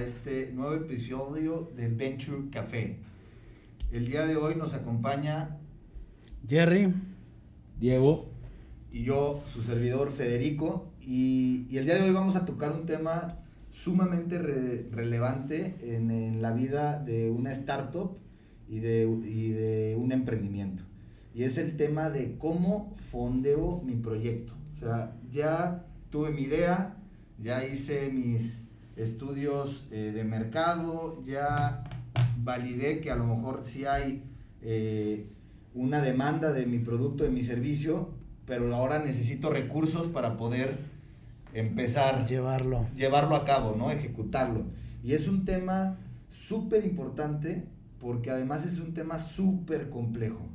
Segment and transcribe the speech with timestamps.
[0.00, 2.96] a este nuevo episodio de Venture Café.
[3.92, 5.58] El día de hoy nos acompaña
[6.48, 6.94] Jerry,
[7.78, 8.30] Diego
[8.90, 10.90] y yo, su servidor Federico.
[11.02, 13.40] Y, y el día de hoy vamos a tocar un tema
[13.70, 18.16] sumamente re- relevante en, en la vida de una startup
[18.70, 20.82] y de, y de un emprendimiento.
[21.34, 24.54] Y es el tema de cómo fondeo mi proyecto.
[24.72, 26.96] O sea, ya tuve mi idea,
[27.38, 28.62] ya hice mis
[29.02, 31.84] estudios eh, de mercado, ya
[32.38, 34.22] validé que a lo mejor sí hay
[34.62, 35.26] eh,
[35.74, 38.10] una demanda de mi producto, de mi servicio,
[38.46, 40.78] pero ahora necesito recursos para poder
[41.54, 42.86] empezar llevarlo.
[42.96, 43.90] llevarlo a cabo, ¿no?
[43.90, 44.64] Ejecutarlo.
[45.02, 45.96] Y es un tema
[46.28, 47.64] súper importante
[48.00, 50.48] porque además es un tema súper complejo.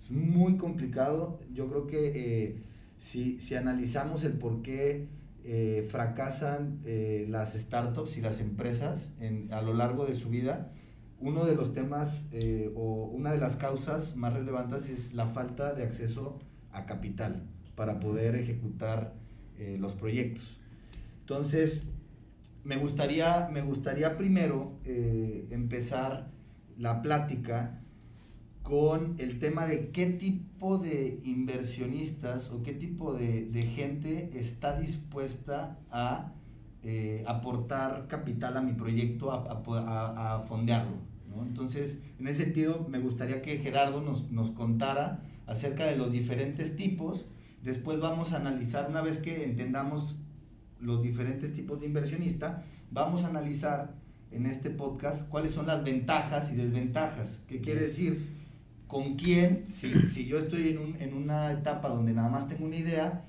[0.00, 1.38] Es muy complicado.
[1.54, 2.62] Yo creo que eh,
[2.98, 5.06] si, si analizamos el por qué
[5.50, 10.70] eh, fracasan eh, las startups y las empresas en- a lo largo de su vida,
[11.20, 15.72] uno de los temas eh, o una de las causas más relevantes es la falta
[15.72, 16.38] de acceso
[16.70, 17.44] a capital
[17.76, 19.14] para poder ejecutar
[19.78, 20.56] los proyectos.
[21.22, 21.82] Entonces,
[22.62, 24.78] me gustaría, me gustaría primero
[25.50, 26.30] empezar
[26.76, 27.80] la plática
[28.68, 34.78] con el tema de qué tipo de inversionistas o qué tipo de, de gente está
[34.78, 36.34] dispuesta a
[36.82, 40.98] eh, aportar capital a mi proyecto, a, a fondearlo.
[41.30, 41.44] ¿no?
[41.44, 46.76] Entonces, en ese sentido, me gustaría que Gerardo nos, nos contara acerca de los diferentes
[46.76, 47.24] tipos.
[47.62, 50.16] Después vamos a analizar, una vez que entendamos
[50.78, 53.94] los diferentes tipos de inversionista, vamos a analizar
[54.30, 57.40] en este podcast cuáles son las ventajas y desventajas.
[57.48, 58.36] ¿Qué quiere decir?
[58.88, 59.66] ¿Con quién?
[59.68, 63.24] Si, si yo estoy en, un- en una etapa donde nada más tengo una idea,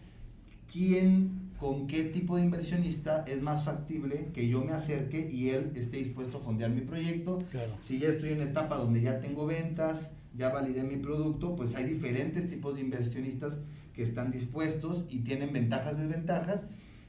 [0.71, 5.71] ¿quién, con qué tipo de inversionista es más factible que yo me acerque y él
[5.75, 7.39] esté dispuesto a fondear mi proyecto?
[7.51, 7.73] Claro.
[7.81, 11.75] Si ya estoy en una etapa donde ya tengo ventas, ya validé mi producto, pues
[11.75, 13.57] hay diferentes tipos de inversionistas
[13.93, 16.61] que están dispuestos y tienen ventajas, desventajas.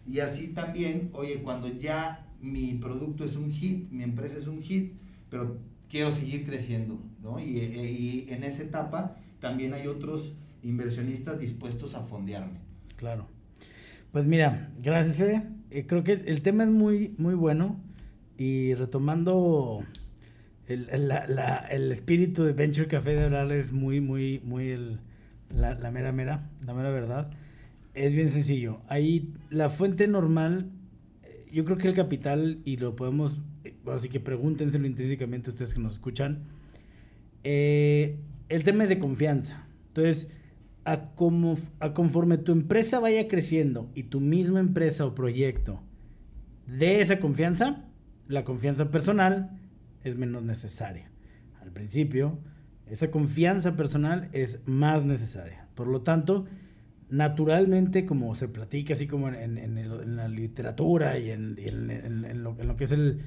[0.06, 4.62] Y así también, oye, cuando ya mi producto es un hit, mi empresa es un
[4.62, 4.94] hit,
[5.28, 5.59] pero
[5.91, 7.39] quiero seguir creciendo, ¿no?
[7.41, 12.59] Y, e- y en esa etapa también hay otros inversionistas dispuestos a fondearme.
[12.97, 13.27] Claro.
[14.12, 15.43] Pues mira, gracias Fede.
[15.71, 17.81] Eh, creo que el tema es muy, muy bueno
[18.39, 19.83] y retomando
[20.67, 24.69] el, el- la- la- el espíritu de Venture Café de hablar es muy, muy, muy
[24.71, 24.99] el,
[25.55, 27.31] la, la mera, mera, la mera verdad.
[27.95, 28.81] Es bien sencillo.
[28.89, 30.71] Ahí la fuente normal,
[31.25, 33.41] eh, yo creo que el capital, y lo podemos,
[33.87, 36.41] así que pregúntenselo intrínsecamente ustedes que nos escuchan,
[37.45, 38.19] eh,
[38.49, 39.67] el tema es de confianza.
[39.89, 40.29] Entonces,
[40.85, 45.81] a, como, a conforme tu empresa vaya creciendo y tu misma empresa o proyecto
[46.67, 47.85] de esa confianza,
[48.29, 49.59] la confianza personal
[50.05, 51.11] es menos necesaria.
[51.61, 52.39] Al principio,
[52.87, 55.67] esa confianza personal es más necesaria.
[55.75, 56.47] Por lo tanto,
[57.09, 61.57] naturalmente, como se platica, así como en, en- la literatura y en,
[62.43, 63.21] lo, en lo que es el,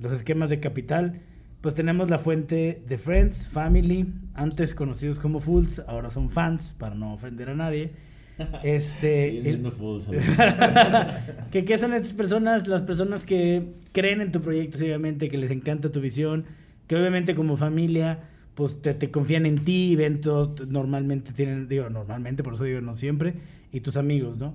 [0.00, 1.20] los esquemas de capital,
[1.60, 6.94] pues tenemos la fuente de Friends, Family, antes conocidos como Fools, ahora son fans, para
[6.94, 7.90] no ofender a nadie.
[8.62, 10.06] Este, el- fools,
[11.50, 12.68] ¿Qué, qué son estas personas?
[12.68, 16.44] Las personas que creen en tu proyecto, obviamente, que les encanta tu visión,
[16.86, 18.20] que obviamente como familia,
[18.54, 22.80] pues te, te confían en ti, ven todo, normalmente tienen, digo, normalmente, por eso digo
[22.80, 23.34] no siempre,
[23.72, 24.54] y tus amigos, ¿no?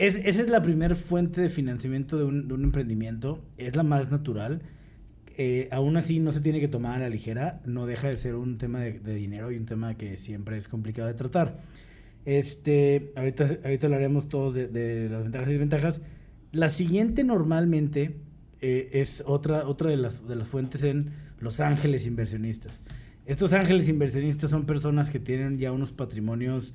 [0.00, 3.82] Es, esa es la primera fuente de financiamiento de un, de un emprendimiento, es la
[3.82, 4.62] más natural.
[5.36, 8.34] Eh, aún así no se tiene que tomar a la ligera, no deja de ser
[8.34, 11.60] un tema de, de dinero y un tema que siempre es complicado de tratar.
[12.24, 16.00] Este, ahorita, ahorita hablaremos todos de, de las ventajas y desventajas.
[16.50, 18.16] La siguiente normalmente
[18.62, 22.72] eh, es otra, otra de, las, de las fuentes en Los Ángeles Inversionistas.
[23.26, 26.72] Estos ángeles inversionistas son personas que tienen ya unos patrimonios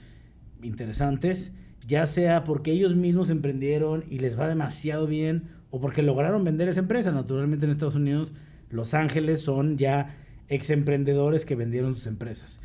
[0.61, 1.51] interesantes,
[1.87, 6.67] ya sea porque ellos mismos emprendieron y les va demasiado bien o porque lograron vender
[6.69, 7.11] esa empresa.
[7.11, 8.33] Naturalmente en Estados Unidos
[8.69, 10.15] Los Ángeles son ya
[10.49, 12.57] ex emprendedores que vendieron sus empresas.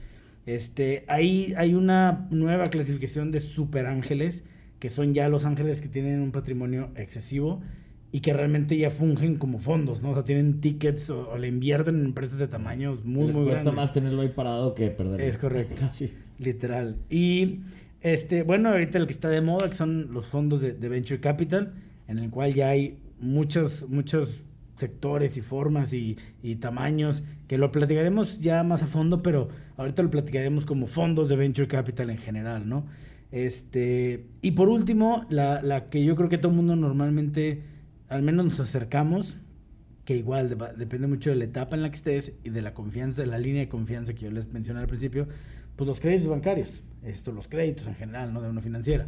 [0.47, 4.43] Este, ahí hay una nueva clasificación de super ángeles,
[4.79, 7.61] que son ya los ángeles que tienen un patrimonio excesivo
[8.13, 10.11] y que realmente ya fungen como fondos, ¿no?
[10.11, 13.45] O sea, tienen tickets o, o le invierten en empresas de tamaños muy, Les muy
[13.45, 13.75] cuesta grandes.
[13.75, 15.25] más tenerlo ahí parado que perderlo.
[15.25, 15.89] Es correcto.
[15.93, 16.13] Sí.
[16.39, 16.97] Literal.
[17.11, 17.61] Y
[18.03, 21.75] este, bueno, ahorita el que está de moda, son los fondos de, Venture Capital,
[22.09, 24.43] en el cual ya hay muchos, muchos
[24.77, 26.17] sectores y formas y,
[26.61, 31.37] tamaños, que lo platicaremos ya más a fondo, pero ahorita lo platicaremos como fondos de
[31.37, 32.87] Venture Capital en general, ¿no?
[33.31, 37.63] Este, y por último, la, la que yo creo que todo el mundo normalmente,
[38.09, 39.37] al menos nos acercamos,
[40.05, 42.75] que igual de- depende mucho de la etapa en la que estés y de la
[42.75, 45.29] confianza, de la línea de confianza que yo les mencioné al principio,
[45.77, 49.07] pues los créditos bancarios, esto, los créditos en general, no de una financiera.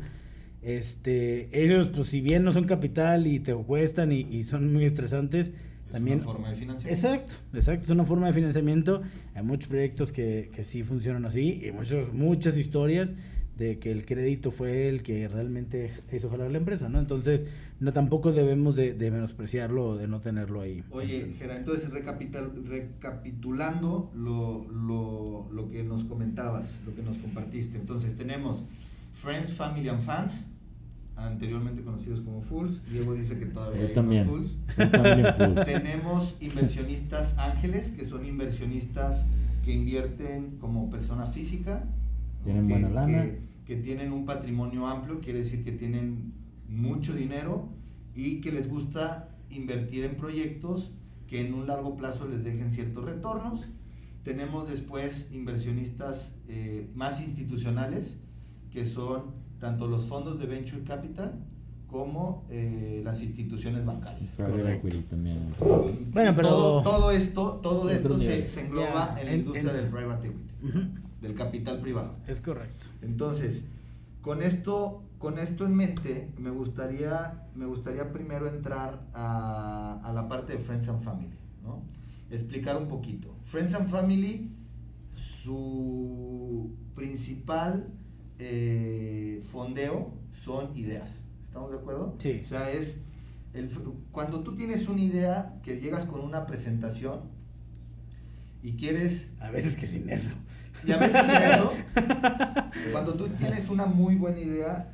[0.63, 4.85] Este, ellos, pues si bien no son capital y te cuestan y, y son muy
[4.85, 6.19] estresantes, Es también...
[6.19, 7.07] una forma de financiamiento.
[7.07, 9.03] Exacto, exacto, es una forma de financiamiento.
[9.35, 13.15] Hay muchos proyectos que, que sí funcionan así y muchos, muchas historias
[13.59, 16.99] de que el crédito fue el que realmente hizo jalar la empresa, ¿no?
[16.99, 17.45] Entonces,
[17.81, 20.83] no tampoco debemos de, de menospreciarlo o de no tenerlo ahí.
[20.91, 27.77] Oye, Gera, entonces recapital- recapitulando lo, lo, lo que nos comentabas, lo que nos compartiste.
[27.79, 28.65] Entonces tenemos
[29.15, 30.45] Friends, Family and Fans,
[31.17, 32.83] anteriormente conocidos como Fools.
[32.91, 34.27] Diego dice que todavía Yo hay también.
[34.27, 34.57] Fools.
[35.67, 39.27] Tenemos inversionistas ángeles, que son inversionistas
[39.65, 41.85] que invierten como persona física.
[42.45, 43.23] Tienen que- buena lana.
[43.23, 46.33] Que, que tienen un patrimonio amplio, quiere decir que tienen
[46.69, 47.69] mucho dinero
[48.15, 50.93] y que les gusta invertir en proyectos
[51.27, 53.67] que en un largo plazo les dejen ciertos retornos.
[54.25, 58.19] Tenemos después inversionistas eh, más institucionales,
[58.71, 59.23] que son
[59.59, 61.33] tanto los fondos de Venture Capital
[61.87, 64.31] como eh, las instituciones bancarias.
[64.37, 64.89] Private Correcto.
[64.89, 65.39] equity también.
[66.13, 69.77] Bueno, pero- Todo, todo esto, todo esto se, se engloba Ya, en la industria en-
[69.77, 70.79] del private equity, Ujú,
[71.23, 72.17] del capital privado.
[72.27, 72.87] Es correcto.
[73.01, 73.65] Entonces,
[74.21, 80.29] con esto, con esto en mente, me gustaría, me gustaría primero entrar a, a la
[80.29, 81.83] parte de Friends and Family, ¿no?
[82.31, 83.35] Explicar un poquito.
[83.45, 84.51] Friends and Family,
[85.15, 87.89] su principal
[88.39, 91.23] eh, fondeo son ideas.
[91.43, 92.17] ¿Estamos de acuerdo?
[92.19, 92.41] Sí.
[92.45, 93.01] O sea, es
[93.55, 93.69] el,
[94.11, 97.21] cuando tú tienes una idea que llegas con una presentación
[98.63, 100.31] y quieres A veces que sin eso.
[100.87, 101.73] Y a veces sin eso,
[102.93, 104.89] cuando tú tienes una muy buena idea,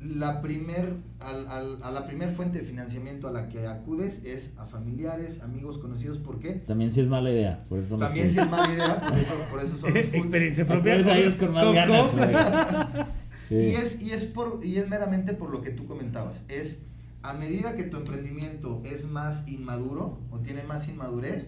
[0.00, 4.52] la primer, al- al- a la primer fuente de financiamiento a la que acudes es
[4.58, 6.18] a familiares, amigos, conocidos.
[6.18, 6.52] ¿Por qué?
[6.52, 7.64] También si es mala idea.
[7.68, 8.46] Por eso También si Fools.
[8.46, 10.04] es mala idea, por eso, por eso son los.
[10.14, 10.96] Experiencia propia.
[11.38, 13.04] Con más ganas, güey.
[13.46, 13.54] Sí.
[13.54, 16.44] Y es, y, es por, y es meramente por lo que tú comentabas.
[16.48, 16.80] Es
[17.22, 21.46] a medida que tu emprendimiento es más inmaduro o tiene más inmadurez,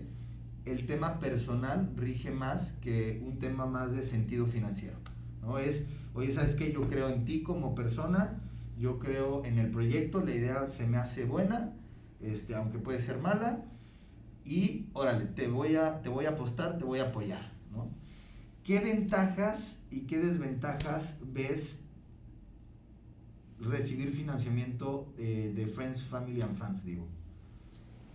[0.70, 4.96] el tema personal rige más que un tema más de sentido financiero.
[5.42, 5.58] ¿no?
[5.58, 6.72] Es, oye, ¿sabes qué?
[6.72, 8.40] Yo creo en ti como persona,
[8.78, 11.72] yo creo en el proyecto, la idea se me hace buena,
[12.20, 13.64] este, aunque puede ser mala,
[14.44, 17.52] y órale, te voy a, te voy a apostar, te voy a apoyar.
[17.72, 17.90] ¿no?
[18.64, 21.80] ¿Qué ventajas y qué desventajas ves
[23.60, 27.06] recibir financiamiento eh, de Friends, Family and Fans, digo?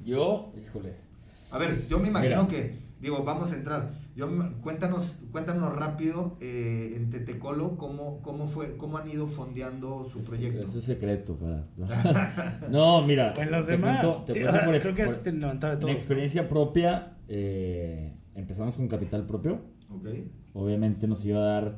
[0.03, 1.12] Yo, híjole.
[1.53, 2.47] A ver, yo me imagino Mira.
[2.47, 4.01] que, digo, vamos a entrar.
[4.15, 4.27] Yo,
[4.61, 10.63] cuéntanos, cuéntanos rápido eh, en Tetecolo cómo, cómo fue, cómo han ido fondeando su proyecto.
[10.65, 11.63] Eso es secreto para.
[12.69, 13.33] No, mira.
[13.33, 14.01] Pues los te demás.
[14.05, 15.87] cuento- te Sí, cuento por creo que por- es levantado de todo.
[15.87, 19.61] Mi experiencia propia, eh, empezamos con capital propio.
[19.89, 20.07] Ok.
[20.53, 21.77] Obviamente nos iba a dar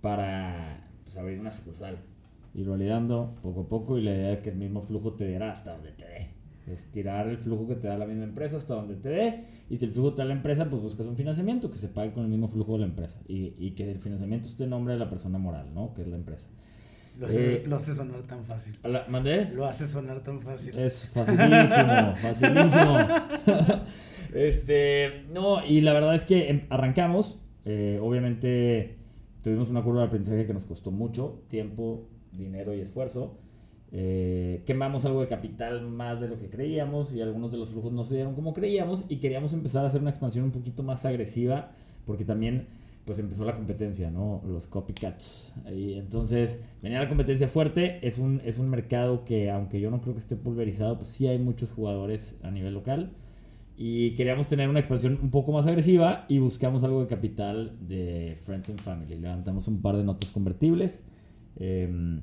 [0.00, 1.98] para pues, abrir una sucursal.
[2.54, 5.52] Ir validando poco a poco y la idea es que el mismo flujo te diera
[5.52, 6.30] hasta donde te dé.
[6.66, 9.44] Estirar el flujo que te da la misma empresa hasta donde te dé.
[9.70, 12.12] Y si el flujo te da la empresa, pues buscas un financiamiento que se pague
[12.12, 13.20] con el mismo flujo de la empresa.
[13.28, 15.94] Y, y que el financiamiento esté en nombre de la persona moral, ¿no?
[15.94, 16.48] Que es la empresa.
[17.18, 18.78] Lo hace, Eh, lo hace sonar tan fácil.
[18.84, 19.48] La- ¿Mandé?
[19.54, 20.76] Lo hace sonar tan fácil.
[20.78, 22.98] Es facilísimo, facilísimo.
[24.34, 27.38] este, no, y la verdad es que em- arrancamos.
[27.64, 28.96] eh, obviamente
[29.42, 33.38] tuvimos una curva de aprendizaje que nos costó mucho tiempo, dinero y esfuerzo.
[33.92, 37.92] Eh, quemamos algo de capital más de lo que creíamos y algunos de los flujos
[37.92, 41.04] no se dieron como creíamos y queríamos empezar a hacer una expansión un poquito más
[41.04, 41.70] agresiva
[42.04, 42.66] porque también
[43.06, 44.42] pues empezó la competencia, ¿no?
[44.44, 45.54] Los copycats.
[45.72, 50.00] Y entonces venía la competencia fuerte, es un, es un mercado que aunque yo no
[50.02, 53.12] creo que esté pulverizado, pues sí hay muchos jugadores a nivel local.
[53.76, 58.36] Y queríamos tener una expansión un poco más agresiva y buscamos algo de capital de
[58.40, 59.14] Friends and Family.
[59.16, 61.04] Levantamos un par de notas convertibles.
[61.56, 62.22] Em,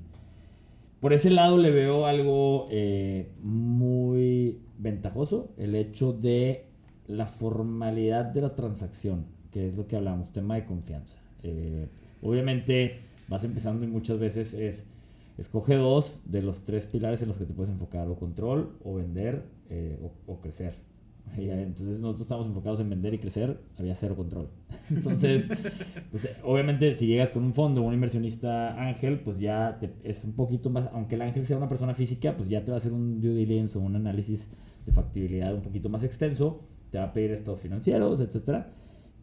[1.04, 6.64] por ese lado le veo algo eh, muy ventajoso, el hecho de
[7.08, 11.18] la formalidad de la transacción, que es lo que hablamos, tema de confianza.
[11.44, 11.90] Eh,
[12.22, 14.86] obviamente vas empezando y muchas veces es,
[15.38, 18.96] escoge dos de los tres pilares en los que te puedes enfocar, o control, o
[18.96, 20.76] vender, eh, o, o crecer.
[21.64, 24.50] Entonces nosotros estamos enfocados en vender y crecer, había cero control.
[24.90, 25.48] Entonces,
[26.12, 30.34] pues, obviamente si llegas con un fondo, un inversionista ángel, pues ya te- es un
[30.34, 32.92] poquito más, aunque el ángel sea una persona física, pues ya te va a hacer
[32.94, 34.50] un due diligence o un análisis
[34.86, 36.62] de factibilidad un poquito más extenso,
[36.92, 38.74] te va a pedir estados financieros, etcétera.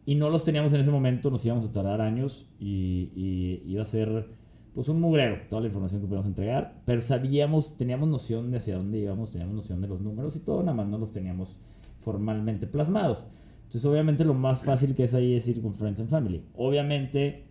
[0.05, 3.83] Y no los teníamos en ese momento, nos íbamos a tardar años y, y iba
[3.83, 4.25] a ser
[4.73, 8.77] pues un mugrero toda la información que podíamos entregar, pero sabíamos, teníamos noción de hacia
[8.77, 11.59] dónde íbamos, teníamos noción de los números y todo, nada más no los teníamos
[12.01, 13.25] formalmente plasmados.
[13.63, 16.43] Entonces, obviamente, lo más fácil que es ahí es ir con Friends and Family.
[16.55, 17.45] Obviamente,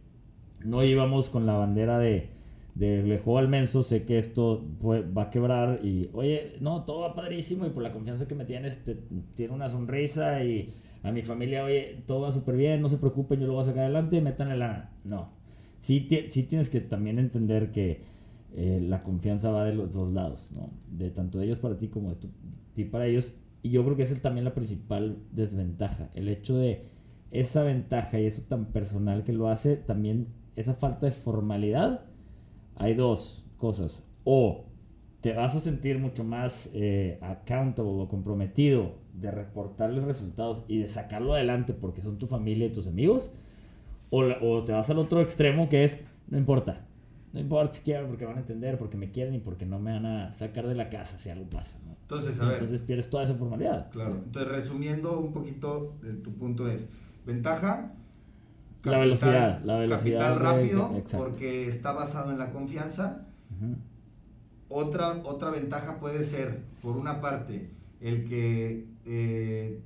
[0.64, 2.28] no íbamos con la bandera de,
[2.74, 7.00] de le juego al menso, sé que esto va a quebrar y, oye, no, todo
[7.00, 8.96] va padrísimo y por la confianza que me tienes, te,
[9.34, 13.40] tiene una sonrisa y a mi familia, oye, todo va súper bien, no se preocupen,
[13.40, 14.90] yo lo voy a sacar adelante, métanle la...
[15.04, 15.30] No,
[15.78, 18.02] sí, sí tienes que también entender que
[18.54, 20.70] eh, la confianza va de los dos lados, ¿no?
[20.90, 22.28] De tanto de ellos para ti como de
[22.74, 23.32] ti para ellos.
[23.62, 26.88] Y yo creo que es también la principal desventaja, el hecho de
[27.30, 32.04] esa ventaja y eso tan personal que lo hace, también esa falta de formalidad.
[32.76, 34.02] Hay dos cosas.
[34.24, 34.64] O
[35.20, 40.88] te vas a sentir mucho más eh, accountable o comprometido de reportarles resultados y de
[40.88, 43.32] sacarlo adelante porque son tu familia y tus amigos.
[44.10, 46.86] O, o te vas al otro extremo que es, no importa,
[47.32, 49.92] no importa si quiero porque van a entender, porque me quieren y porque no me
[49.92, 51.78] van a sacar de la casa si algo pasa.
[52.10, 53.88] Entonces, a ver, Entonces pierdes toda esa formalidad.
[53.90, 54.20] Claro.
[54.24, 56.88] Entonces, resumiendo un poquito, eh, tu punto es,
[57.24, 57.92] ventaja.
[58.82, 60.34] la velocidad, la velocidad.
[60.34, 63.26] Capital rápido, porque está basado en la confianza.
[64.68, 69.80] otra, otra ventaja puede ser, por una parte, el que eh,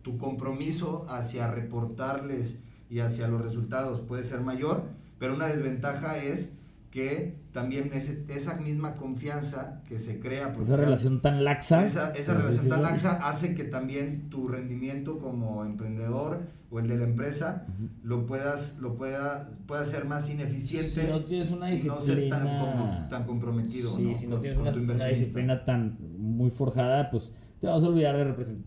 [0.00, 2.56] tu compromiso hacia reportarles
[2.88, 4.84] y hacia los resultados puede ser mayor,
[5.18, 6.52] pero una desventaja es
[6.96, 10.54] que también esa misma confianza que se crea.
[10.54, 11.84] Pues, esa relación tan laxa.
[11.84, 17.04] Esa, relación tan laxa hace que también tu rendimiento como emprendedor o el de la
[17.04, 17.66] empresa
[18.02, 20.88] lo puedas lo pueda, pueda ser más ineficiente.
[20.88, 21.98] Si no tienes una disciplina.
[21.98, 23.94] no ser tan, comprometido.
[23.94, 24.72] Sí, si no tienes una,
[25.06, 28.16] disciplina tan muy forjada, pues te vas a olvidar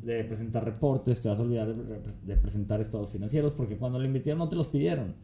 [0.04, 4.38] de, presentar reportes, te vas a olvidar de, presentar estados financieros, porque cuando lo invirtieron
[4.38, 5.16] no te los pidieron.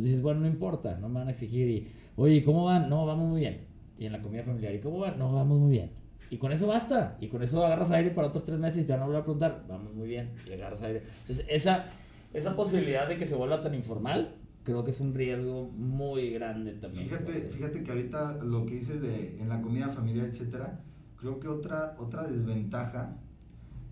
[0.00, 1.88] Dices, bueno, no importa, no me van a exigir y
[2.18, 2.88] Oye, ¿cómo van?
[2.88, 3.60] No, vamos muy bien.
[3.96, 5.16] Y en la comida familiar, ¿y cómo van?
[5.20, 5.92] No, vamos muy bien.
[6.30, 7.16] Y con eso basta.
[7.20, 9.64] Y con eso agarras aire para otros tres meses y ya no voy a preguntar.
[9.68, 10.32] Vamos muy bien.
[10.44, 11.04] Y agarras aire.
[11.20, 11.86] Entonces, esa,
[12.34, 16.72] esa posibilidad de que se vuelva tan informal, creo que es un riesgo muy grande
[16.72, 17.04] también.
[17.08, 20.80] Fíjate, fíjate que ahorita lo que dices de en la comida familiar, etcétera,
[21.16, 23.16] creo que otra, otra desventaja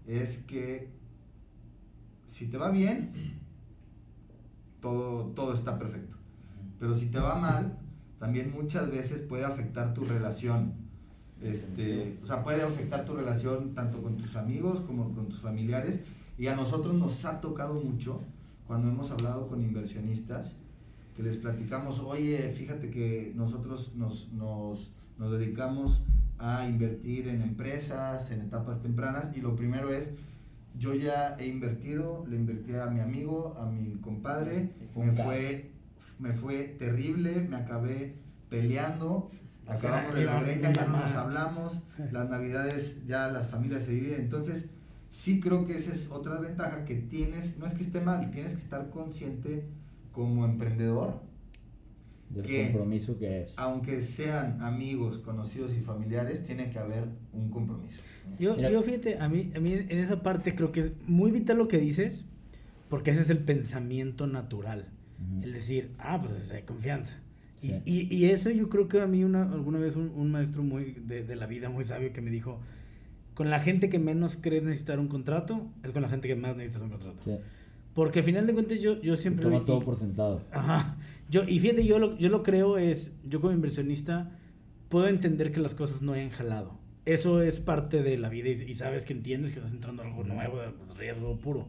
[0.04, 0.90] es que
[2.26, 3.12] si te va bien,
[5.35, 6.16] todo, está perfecto.
[6.78, 7.78] Pero si te va mal,
[8.19, 10.75] también muchas veces puede afectar tu relación.
[11.43, 16.00] Este, o sea, puede afectar tu relación tanto con tus amigos como con tus familiares.
[16.38, 18.21] Y a nosotros nos ha tocado mucho
[18.66, 20.55] cuando hemos hablado con inversionistas,
[21.14, 26.02] que les platicamos, oye, fíjate que nosotros nos, nos, nos dedicamos
[26.38, 30.11] a invertir en empresas, en etapas tempranas, y lo primero es,
[30.78, 35.71] yo ya he invertido, le invertí a mi amigo, a mi compadre, me fue
[36.18, 38.14] me fue terrible, me acabé
[38.49, 39.30] peleando,
[39.66, 44.23] acabamos de la greña, ya no nos hablamos, las navidades ya las familias se dividen,
[44.23, 44.66] entonces
[45.11, 48.54] sí creo que esa es otra ventaja que tienes, no es que esté mal, tienes
[48.54, 49.68] que estar consciente
[50.12, 51.25] como emprendedor
[52.28, 53.54] del compromiso que es.
[53.56, 58.00] Aunque sean amigos, conocidos y familiares, tiene que haber un compromiso.
[58.38, 61.59] Yo, yo fíjate, a mí, a mí en esa parte creo que es muy vital
[61.59, 62.25] lo que dices,
[62.88, 64.88] porque ese es el pensamiento natural.
[65.42, 67.18] El decir, ah, pues hay confianza.
[67.62, 71.25] Y, y, eso yo creo que a mí una, alguna vez un, maestro muy de,
[71.25, 72.61] de, la vida muy sabio que me dijo,
[73.35, 76.54] con la gente que menos crees necesitar un contrato, es con la gente que más
[76.54, 77.40] necesitas un contrato.
[77.96, 79.42] Porque al final de cuentas yo, yo siempre...
[79.42, 80.42] Toma todo por sentado.
[80.52, 80.98] Ajá.
[81.30, 84.38] Yo, y fíjate, yo lo, yo lo creo es, yo como inversionista
[84.90, 86.78] puedo entender que las cosas no hayan jalado.
[87.06, 90.24] Eso es parte de la vida y, sabes que entiendes que estás entrando a algo
[90.24, 90.60] nuevo,
[90.98, 91.68] riesgo puro.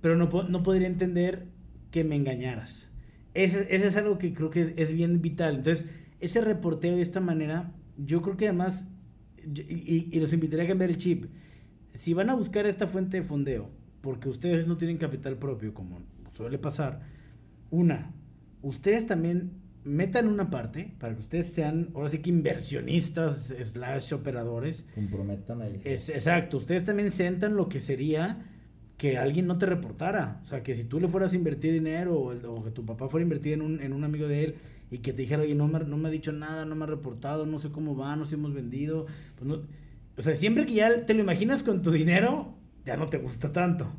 [0.00, 1.44] Pero no, no podría entender
[1.90, 2.88] que me engañaras.
[3.34, 5.56] Ese, ese es algo que creo que es, bien vital.
[5.56, 5.84] Entonces,
[6.18, 8.88] ese reporteo de esta manera, yo creo que además,
[9.36, 11.26] y, y, los invitaría a cambiar el chip,
[11.92, 13.68] si van a buscar esta fuente de fondeo,
[14.00, 15.98] porque ustedes no tienen capital propio, como
[16.32, 17.00] suele pasar,
[17.70, 18.12] una,
[18.62, 19.52] ustedes también
[19.86, 24.84] metan una parte para que ustedes sean, ahora sí que inversionistas, slash operadores.
[24.94, 25.80] Comprometan ahí.
[25.84, 28.44] Es, exacto, ustedes también sentan lo que sería
[28.98, 30.40] que alguien no te reportara.
[30.42, 33.22] O sea, que si tú le fueras a invertir dinero o, que tu papá fuera
[33.22, 34.54] a invertir en un, en un, amigo de él
[34.90, 36.88] y que te dijera, oye, no me, no me ha dicho nada, no me ha
[36.88, 39.06] reportado, no sé cómo va, no sé si hemos vendido.
[39.36, 39.60] Pues no,
[40.18, 42.55] o sea, siempre que ya te lo imaginas con tu dinero,
[42.86, 43.92] ya no te gusta tanto.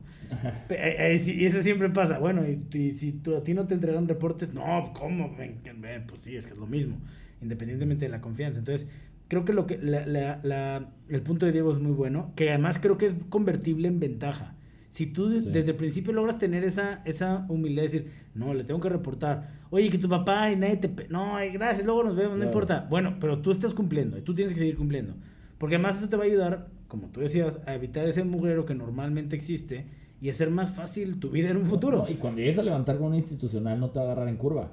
[0.69, 2.17] y eso siempre pasa.
[2.19, 5.35] Bueno, y, si tú, a ti no te entregan reportes, no, ¿cómo?
[5.35, 6.97] Pues sí, es que es lo mismo,
[7.41, 8.59] independientemente de la confianza.
[8.59, 8.87] Entonces,
[9.27, 12.79] creo que, lo que la, la, el punto de Diego es muy bueno, que además
[12.81, 14.55] creo que es convertible en ventaja.
[14.89, 18.79] Si tú desde el principio logras tener esa, esa humildad de decir, no, le tengo
[18.79, 19.51] que reportar.
[19.69, 21.09] Oye, que tu papá y nadie te...
[21.09, 22.87] No, gracias, luego nos vemos, no importa.
[22.89, 25.13] Bueno, pero tú estás cumpliendo y tú tienes que seguir cumpliendo.
[25.57, 28.75] Porque además eso te va a ayudar como tú decías, a evitar ese mugrero que
[28.75, 29.85] normalmente existe
[30.21, 31.99] y hacer más fácil tu vida en un futuro.
[31.99, 34.37] No, y cuando llegues a levantar con una institucional no te va a agarrar en
[34.37, 34.71] curva.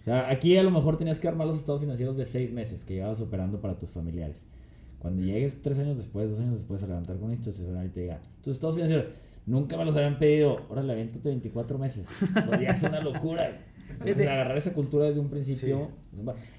[0.00, 2.84] O sea, aquí a lo mejor tenías que armar los estados financieros de seis meses
[2.84, 4.46] que llevabas operando para tus familiares.
[5.00, 8.00] Cuando llegues tres años después, dos años después a levantar con una institucional y te
[8.02, 9.06] diga, tus estados financieros
[9.46, 12.08] nunca me los habían pedido, órale, aviéntate 24 meses.
[12.46, 13.58] Pues ya es una locura.
[13.90, 14.28] Entonces, Fíjate.
[14.30, 15.90] agarrar esa cultura desde un principio.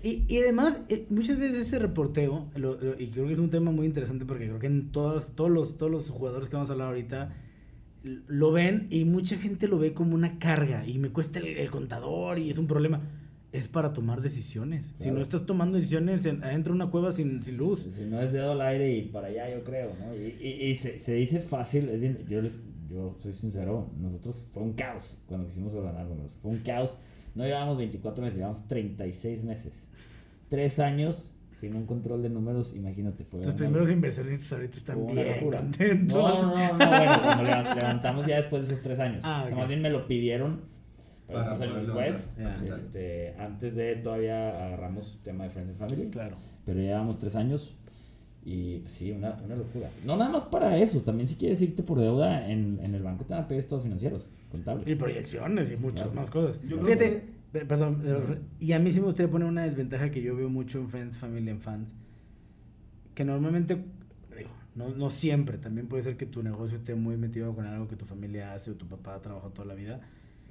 [0.04, 3.50] Y, y además, eh, muchas veces ese reporteo, lo- lo- y creo que es un
[3.50, 6.70] tema muy interesante porque creo que en todos, todos, los, todos los jugadores que vamos
[6.70, 7.34] a hablar ahorita
[8.28, 11.70] lo ven y mucha gente lo ve como una carga y me cuesta el, el
[11.70, 13.02] contador y es un problema.
[13.54, 14.86] Es para tomar decisiones.
[14.98, 15.16] Si Claro.
[15.18, 17.88] no estás tomando decisiones en- adentro de una cueva sin, sin luz.
[17.96, 20.16] Si no es dedo al aire y para allá, yo creo, ¿no?
[20.16, 24.42] Y, y- y se, se dice fácil, es bien, yo, les, yo soy sincero, nosotros
[24.52, 26.34] fue un caos cuando quisimos ordenar números.
[26.42, 26.96] Fue un caos.
[27.38, 29.88] No llevábamos 24 meses, llevábamos 36 meses.
[30.50, 35.28] Tres años sin un control de números, imagínate, fue Tus primeros inversionistas ahorita están bien
[35.28, 35.60] locura.
[35.60, 36.16] contentos.
[36.18, 39.22] No, no, no, no, bueno, cuando levan- levantamos ya después de esos tres años.
[39.26, 40.62] Ah, O sea, más bien me lo pidieron,
[41.26, 42.30] pero Para estos años después.
[42.38, 42.74] Ya.
[42.74, 46.10] este, antes de todavía agarramos tema de Friends and Family.
[46.12, 46.36] Claro.
[46.66, 47.76] Pero ya llevamos tres años
[48.50, 49.90] y pues, sí, una, una locura.
[50.06, 53.26] No nada más para eso, también si quieres irte por deuda en, en el banco
[53.26, 54.88] te van a pedir estados financieros, contables.
[54.88, 56.14] Y proyecciones y muchas Claro.
[56.22, 56.58] más cosas.
[56.66, 60.22] Yo Fíjate, pe- perdón, eh, y a mí sí me gustaría poner una desventaja que
[60.22, 61.94] yo veo mucho en Friends, Family and Fans,
[63.16, 63.76] que normalmente,
[64.38, 67.90] digo, no, no siempre, también puede ser que tu negocio esté muy metido con algo
[67.90, 70.00] que tu familia hace o tu papá ha trabajado toda la vida,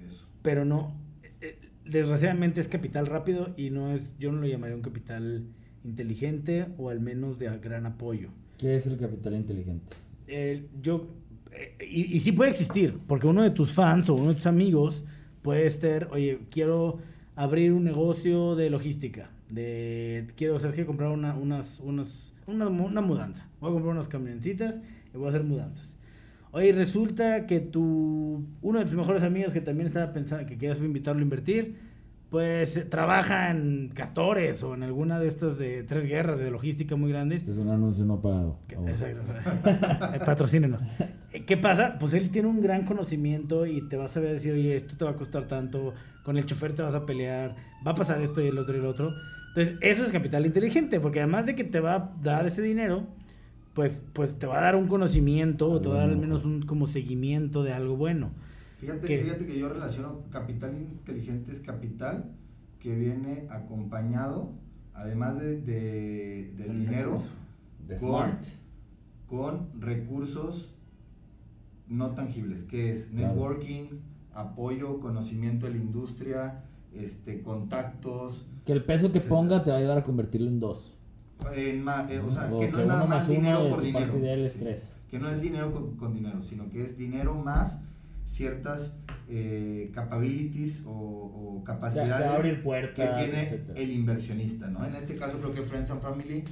[0.07, 0.27] Eso.
[0.43, 0.93] pero no,
[1.41, 5.45] eh, desgraciadamente es capital rápido y no es, yo no lo llamaría un capital
[5.87, 8.31] inteligente o al menos de gran apoyo.
[8.59, 9.95] ¿Qué es el capital inteligente?
[10.27, 11.09] Eh, yo
[11.53, 14.47] eh, y, y sí puede existir, porque uno de tus fans o uno de tus
[14.47, 15.05] amigos
[15.43, 16.99] puede estar, oye, quiero
[17.37, 22.87] abrir un negocio de logística, de quiero, sabes que comprar una, unas, unas, una, mu-
[22.87, 24.81] una mudanza, voy a comprar unas camioncitas
[25.15, 25.95] y voy a hacer mudanzas.
[26.53, 30.79] Oye, resulta que tu uno de tus mejores amigos que también estaba pensando que quieras
[30.79, 31.77] invitarlo a invertir,
[32.37, 36.95] pues eh, trabaja en Castores o en alguna de estas de tres guerras de logística
[36.95, 37.39] muy grandes.
[37.39, 38.59] Este es un anuncio no pagado.
[38.69, 39.23] Exacto.
[40.27, 40.83] Patrocínenos.
[41.33, 41.97] Eh, ¿Qué pasa?
[41.99, 45.07] Pues él tiene un gran conocimiento y te va a saber decir, oye, esto te
[45.07, 45.95] va a costar tanto,
[46.25, 48.81] con el chofer te vas a pelear, va a pasar esto y el otro y
[48.81, 49.15] el otro.
[49.55, 53.07] Entonces, eso es capital inteligente, porque además de que te va a dar ese dinero,
[53.73, 56.45] pues, pues te va a dar un conocimiento o te va a dar al menos
[56.45, 58.33] un como seguimiento de algo bueno.
[58.77, 59.19] Fíjate, ¿Qué?
[59.23, 62.33] fíjate que yo relaciono capital inteligente es capital
[62.79, 64.53] que viene acompañado,
[64.95, 67.33] además de, de- del dinero, recurso.
[67.89, 68.45] De con- Smart.
[69.29, 70.75] con recursos
[71.89, 73.29] no tangibles, que es Claro.
[73.29, 73.85] networking,
[74.35, 79.29] apoyo, conocimiento de la industria, este, contactos, Que el peso que Etcétera.
[79.41, 80.93] ponga te va a ayudar a convertirlo en dos.
[81.55, 84.13] en ma- eh, o sea, O que no es nada más más dinero por dinero.
[84.49, 84.59] Sí.
[85.11, 87.79] Que no es dinero con, con dinero, sino que es dinero más
[88.27, 88.95] ciertas
[89.29, 93.81] eh, capabilities o, o capacidades va a abrir que puertas, tiene etcétera.
[93.81, 94.85] el inversionista, ¿no?
[94.85, 96.45] En este caso creo que Friends and Family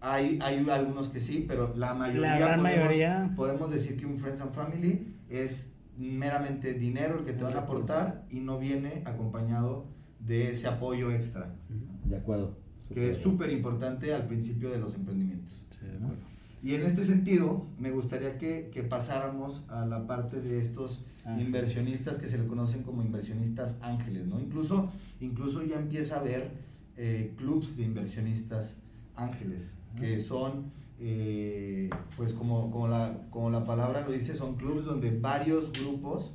[0.00, 3.32] hay, hay algunos que sí, pero la mayoría, La podemos, mayoría.
[3.36, 7.60] podemos decir que un Friends and Family es meramente dinero el que te van a
[7.60, 9.86] aportar y no viene acompañado
[10.20, 11.54] de ese apoyo extra,
[12.04, 12.56] De acuerdo.
[12.92, 15.64] que es súper importante al principio de los emprendimientos.
[15.70, 16.31] Sí, de acuerdo.
[16.62, 21.46] Y en este sentido, me gustaría que, que pasáramos a la parte de estos Ángeles.
[21.46, 24.40] inversionistas que se le conocen como inversionistas ángeles, ¿no?
[24.40, 26.52] Incluso, incluso ya empieza a haber
[26.96, 28.76] eh, clubs de inversionistas
[29.16, 30.70] ángeles, que son,
[31.00, 36.32] eh, pues como, como, la, como la palabra lo dice, son clubs donde varios grupos,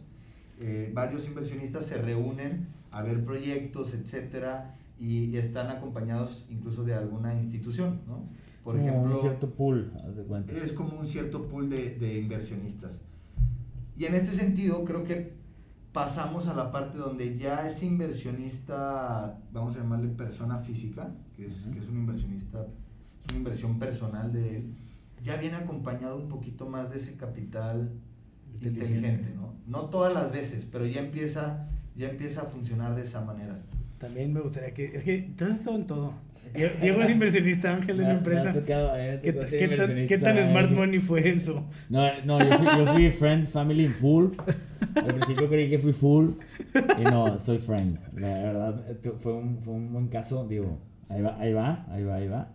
[0.59, 7.35] eh, varios inversionistas se reúnen a ver proyectos, etcétera, y están acompañados incluso de alguna
[7.35, 8.25] institución, ¿no?
[8.67, 9.93] Por Como ejemplo, un cierto pool,
[10.49, 13.01] de es como un cierto pool de, de inversionistas.
[13.97, 15.31] Y en este sentido, creo que
[15.93, 21.61] pasamos a la parte donde ya ese inversionista, vamos a llamarle persona física, que es,
[21.61, 21.71] Ujú.
[21.71, 24.75] que es un inversionista, es una inversión personal de él,
[25.23, 27.93] ya viene acompañado un poquito más de ese capital
[28.59, 29.53] inteligente, ¿no?
[29.65, 33.63] No todas las veces, pero ya empieza, ya empieza a funcionar de esa manera.
[33.99, 34.85] También me gustaría que.
[34.97, 36.13] Es que tú has estado en todo.
[36.53, 38.51] Die- Diego es inversionista ángel una ha- me empresa.
[38.51, 39.33] tocado- me ¿Qué,
[39.75, 41.65] tan, qué tan smart money fue eso?
[41.89, 44.27] No, no yo, fui, yo fui friend, family in full.
[44.95, 46.29] Al principio creí que fui full.
[46.99, 47.97] Y no, soy friend.
[48.19, 48.83] La verdad,
[49.19, 50.45] fue un, fue un buen caso.
[50.47, 50.77] Digo,
[51.09, 52.49] ahí va, ahí va, ahí va, ahí va.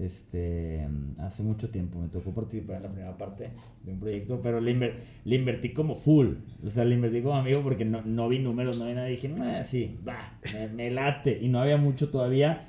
[0.00, 3.50] Este, hace mucho tiempo me tocó participar en la primera parte
[3.84, 6.34] de un proyecto, pero le, inver- le invertí como full.
[6.64, 9.06] O sea, le invertí como amigo porque no, no vi números, no vi nada.
[9.08, 11.38] Dije, "Ah, sí, va, me, me late.
[11.42, 12.66] Y no había mucho todavía.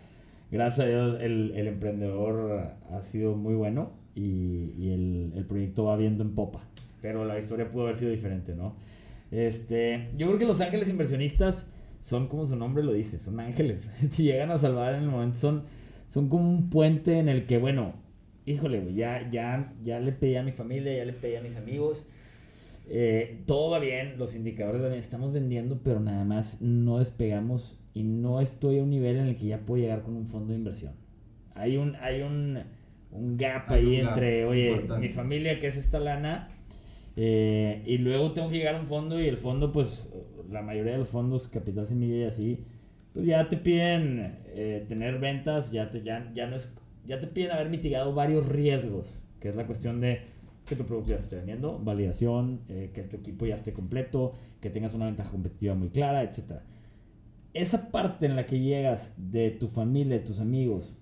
[0.52, 3.92] Gracias a Dios, el, el emprendedor ha sido muy bueno.
[4.14, 6.64] y, y el, el proyecto va viendo en popa.
[7.02, 8.76] Pero la historia pudo haber sido diferente, ¿no?
[9.32, 13.88] Este, yo creo que los ángeles inversionistas son como su nombre lo dice, son ángeles.
[14.12, 15.64] si llegan a salvar en el momento, son,
[16.12, 17.94] son como un puente en el que, bueno,
[18.46, 21.56] híjole, güey, ya, ya, ya le pedí a mi familia, ya le pedí a mis
[21.56, 22.06] amigos.
[22.90, 27.78] eh, todo va bien, los indicadores van bien, estamos vendiendo, pero nada más no despegamos
[27.94, 30.52] y no estoy a un nivel en el que ya puedo llegar con un fondo
[30.52, 30.94] de inversión.
[31.56, 32.60] Hay un, hay un,
[33.12, 35.08] un gap Hay ahí un gap entre, oye, importante.
[35.08, 36.50] mi familia, que es esta lana,
[37.16, 40.10] eh, y luego tengo que llegar a un fondo y el fondo, pues,
[40.50, 42.60] la mayoría de los fondos, Capital Semilla y así,
[43.14, 46.74] pues ya te piden eh, tener ventas, ya, te, ya, ya, no es,
[47.06, 50.22] ya te piden haber mitigado varios riesgos, que es la cuestión de
[50.66, 54.70] que tu producto ya esté vendiendo, validación, eh, que tu equipo ya esté completo, que
[54.70, 56.62] tengas una ventaja competitiva muy clara, etc.
[57.54, 60.96] Esa parte en la que llegas de tu familia, de tus amigos,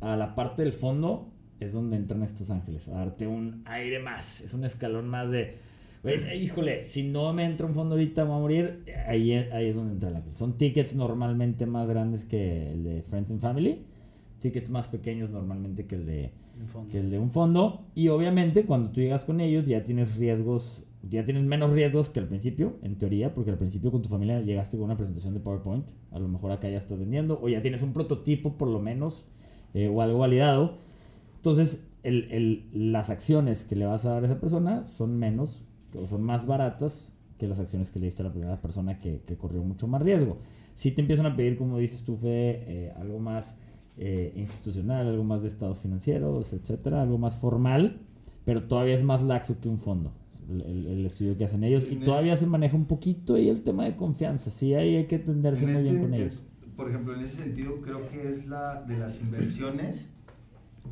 [0.00, 4.42] a la parte del fondo, es donde entran estos ángeles, a darte un aire más,
[4.42, 5.56] es un escalón más de,
[6.04, 9.66] eh, híjole, si no me entra un fondo ahorita, voy a morir, ahí, es- ahí
[9.68, 10.32] es donde entra el ángel.
[10.34, 13.82] Son tickets normalmente más grandes que el de Friends and Family,
[14.38, 16.30] tickets más pequeños normalmente que el de
[16.66, 16.90] fondo.
[16.92, 17.80] que el de un fondo.
[17.94, 22.20] Y obviamente cuando tú llegas con ellos ya tienes riesgos, ya tienes menos riesgos que
[22.20, 25.40] al principio, en teoría, porque al principio con tu familia llegaste con una presentación de
[25.40, 25.86] PowerPoint.
[26.12, 29.26] A lo mejor acá ya estás vendiendo o ya tienes un prototipo por lo menos
[29.74, 30.76] eh, o algo validado.
[31.36, 35.63] Entonces el- el- las acciones que le vas a dar a esa persona son menos
[35.96, 39.22] o son más baratas que las acciones que le diste a la primera persona que,
[39.26, 40.38] que corrió mucho más riesgo.
[40.74, 43.56] Si te empiezan a pedir, como dices tú, Fede, eh, algo más
[43.96, 48.00] eh, institucional, algo más de estados financieros, etcétera, algo más formal,
[48.44, 50.12] pero todavía es más laxo que un fondo.
[50.48, 53.84] El, estudio que hacen ellos y el- todavía se maneja un poquito ahí el tema
[53.84, 54.50] de confianza.
[54.50, 56.42] Sí, ahí hay que entenderse En muy bien este, con ellos.
[56.76, 60.10] Por ejemplo, en ese sentido, creo que es la de las inversiones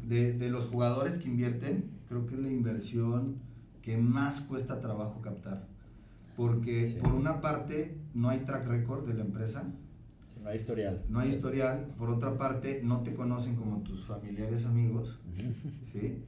[0.09, 3.37] de, de los jugadores que invierten, creo que es la inversión
[3.83, 5.67] que más cuesta trabajo captar.
[6.37, 6.97] Porque Sí.
[7.03, 9.65] por una parte no hay track record de la empresa,
[10.43, 11.03] no hay historial.
[11.09, 15.21] no hay historial, por otra parte no te conocen como tus familiares amigos,
[15.93, 16.23] ¿sí?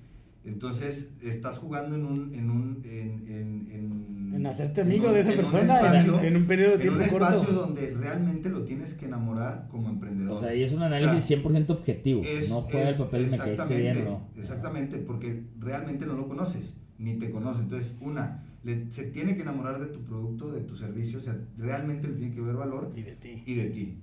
[0.45, 2.35] Entonces estás jugando en un...
[2.35, 5.79] En, un, en, en, en, En hacerte en amigo un- de esa en un persona
[5.81, 7.35] en- espacio- en un periodo de en un tiempo corto.
[7.35, 10.37] espacio donde realmente lo tienes que enamorar como emprendedor.
[10.37, 12.23] O sea, y es un análisis O sea, 100% objetivo.
[12.25, 14.29] Es- no juega es- el papel me caíste bien no.
[14.37, 17.61] Exactamente, porque realmente no lo conoces, ni te conoce.
[17.63, 21.39] Entonces, una, le- se tiene que enamorar de tu producto, de tu servicio, o sea,
[21.59, 23.43] realmente le tiene que ver valor Y de ti.
[23.47, 23.99] y de ti.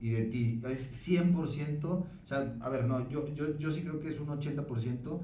[0.00, 0.62] Y de ti.
[0.68, 4.28] Es 100%, o sea, a ver, no, yo, yo, yo sí creo que es un
[4.28, 5.20] 80%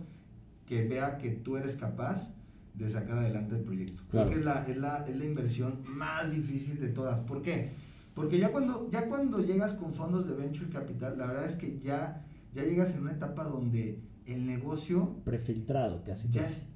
[0.66, 2.33] que vea que tú eres capaz
[2.74, 4.03] de sacar adelante el proyecto.
[4.11, 4.29] Claro.
[4.31, 7.20] Creo que es la, es, la, es la inversión más difícil de todas.
[7.20, 7.70] ¿Por qué?
[8.14, 11.79] Porque ya cuando, ya cuando llegas con fondos de venture capital, la verdad es que
[11.81, 16.29] ya, ya llegas en una etapa donde el negocio Prefiltrado casi.
[16.31, 16.53] ya casi.
[16.62, 16.66] es-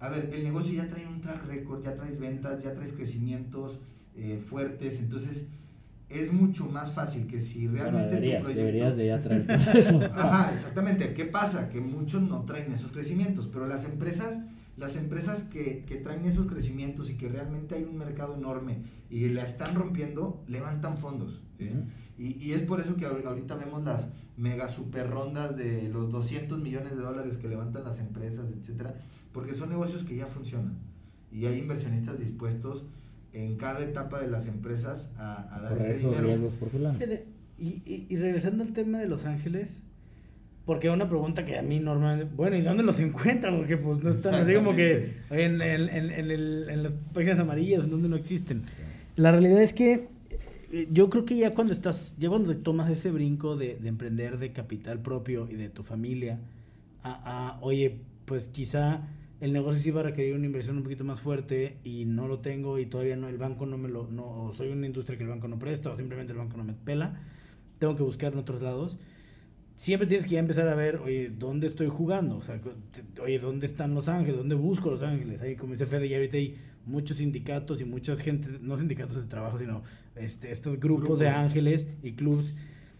[0.00, 3.80] a ver, el negocio ya trae un track record, ya traes ventas, ya traes crecimientos
[4.16, 5.46] eh, fuertes, entonces
[6.08, 9.46] es mucho más fácil que si Bueno, realmente tu deberías, proyecto- deberías de ya traer
[9.46, 10.00] todo eso.
[10.14, 11.12] Ajá, exactamente.
[11.14, 11.68] ¿Qué pasa?
[11.68, 14.38] Que muchos no traen esos crecimientos, pero las empresas,
[14.78, 18.78] las empresas que, que traen esos crecimientos y que realmente hay un mercado enorme
[19.10, 21.42] y la están rompiendo, levantan fondos.
[21.58, 21.74] ¿eh?
[22.16, 24.08] Y, y es por eso que ahor- ahorita vemos las
[24.38, 28.94] mega super rondas de los 200 millones de dólares que levantan las empresas, etcétera,
[29.32, 30.74] porque son negocios que ya funcionan
[31.32, 32.84] y hay inversionistas dispuestos
[33.32, 36.28] en cada etapa de las empresas a, a dar Correr ese esos dinero.
[36.28, 36.78] riesgos por su.
[36.78, 37.24] Fede,
[37.58, 39.68] Y, y, y regresando al tema de Los Ángeles,
[40.64, 43.56] porque una pregunta que a mí normalmente, bueno, ¿y dónde los encuentran?
[43.58, 47.38] Porque pues no están así como que en, en, en, en el- en las páginas
[47.38, 48.62] amarillas, donde no existen.
[49.16, 50.08] La realidad es que
[50.72, 54.38] eh, yo creo que ya cuando estás, ya cuando tomas ese brinco de, de emprender
[54.38, 56.38] de capital propio y de tu familia,
[57.02, 59.08] a, a, oye, pues quizá
[59.40, 62.40] el negocio sí va a requerir una inversión un poquito más fuerte y no lo
[62.40, 65.24] tengo y todavía no, el banco no me lo, no, o soy una industria que
[65.24, 67.20] el banco no presta o simplemente el banco no me pela,
[67.78, 68.98] tengo que buscar en otros lados.
[69.76, 72.38] Siempre tienes que ya empezar a ver, oye, ¿dónde estoy jugando?
[72.38, 72.60] O sea,
[73.22, 74.36] oye, ¿dónde están Los Ángeles?
[74.38, 75.40] ¿Dónde busco Los Ángeles?
[75.40, 79.22] Ahí, como dice Fede, ya ahorita hay muchos sindicatos y mucha gente, no sindicatos de
[79.28, 79.84] trabajo, sino
[80.16, 81.44] este, estos grupos, de Grupos.
[81.44, 82.54] ángeles y clubs.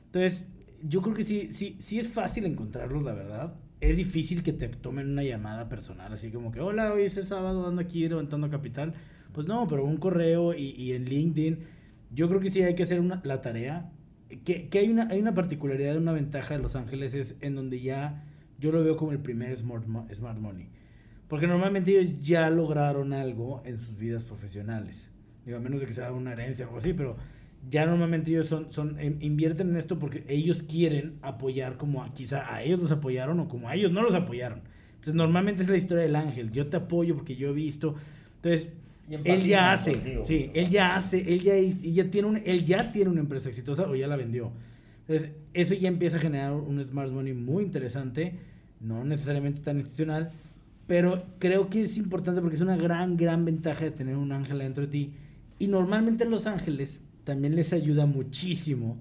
[0.07, 0.49] Entonces,
[0.85, 3.55] yo creo que sí, sí, sí es fácil encontrarlos, la verdad.
[3.81, 7.27] Es difícil que te tomen una llamada personal, así como que, hola, hoy es el
[7.27, 8.95] sábado, ando aquí levantando capital.
[9.33, 11.59] Pues no, pero un correo y, y en LinkedIn,
[12.13, 13.93] yo creo que sí hay que hacer una, la tarea.
[14.45, 17.81] Que, que hay, una, hay una particularidad, una ventaja de Los Ángeles es en donde
[17.81, 18.25] ya
[18.59, 20.69] yo lo veo como el primer smart, smart money.
[21.29, 25.09] Porque normalmente ellos ya lograron algo en sus vidas profesionales.
[25.45, 27.17] Digo, a menos de que sea una herencia o algo así, pero
[27.71, 32.15] ya normalmente ellos son, son em, invierten en esto porque ellos quieren apoyar como a,
[32.15, 34.61] quizá a ellos los apoyaron o como a ellos no los apoyaron.
[34.95, 37.97] Entonces normalmente es la historia del ángel, yo te apoyo porque yo he visto.
[38.37, 38.73] Entonces,
[39.09, 42.93] él ya hace, sí, él ya hace, él ya, él ya tiene un, él ya
[42.93, 44.53] tiene una empresa exitosa o ya la vendió.
[45.07, 48.39] Entonces, eso ya empieza a generar un smart money muy interesante,
[48.81, 50.33] no necesariamente tan institucional,
[50.87, 54.59] pero creo que es importante porque es una gran, gran ventaja de tener un ángel
[54.59, 55.13] dentro de ti.
[55.59, 58.97] Y normalmente los ángeles también les ayuda muchísimo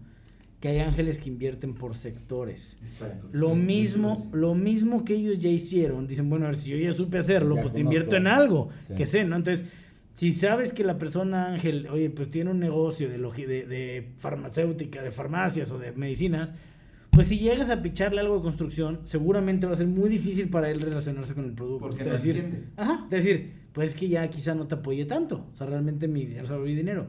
[0.60, 2.76] que hay ángeles que invierten por sectores.
[2.82, 3.30] Exacto.
[3.32, 6.92] Lo mismo, lo mismo que ellos ya hicieron, dicen, bueno, a ver, si yo ya
[6.92, 9.38] supe hacerlo, pues te invierto en algo, que sé, ¿no?
[9.38, 9.66] Entonces,
[10.12, 15.02] si sabes que la persona ángel, oye, pues tiene un negocio de, de, de farmacéutica,
[15.02, 16.52] de farmacias o de medicinas,
[17.12, 20.70] pues si llegas a picharle algo de construcción, seguramente va a ser muy difícil para
[20.70, 21.88] él relacionarse con el producto.
[21.88, 22.68] Porque no decir, entiende.
[22.76, 25.48] Ajá, decir, pues es que ya quizá no te apoye tanto.
[25.54, 27.08] O sea, realmente mi dinero, mi dinero.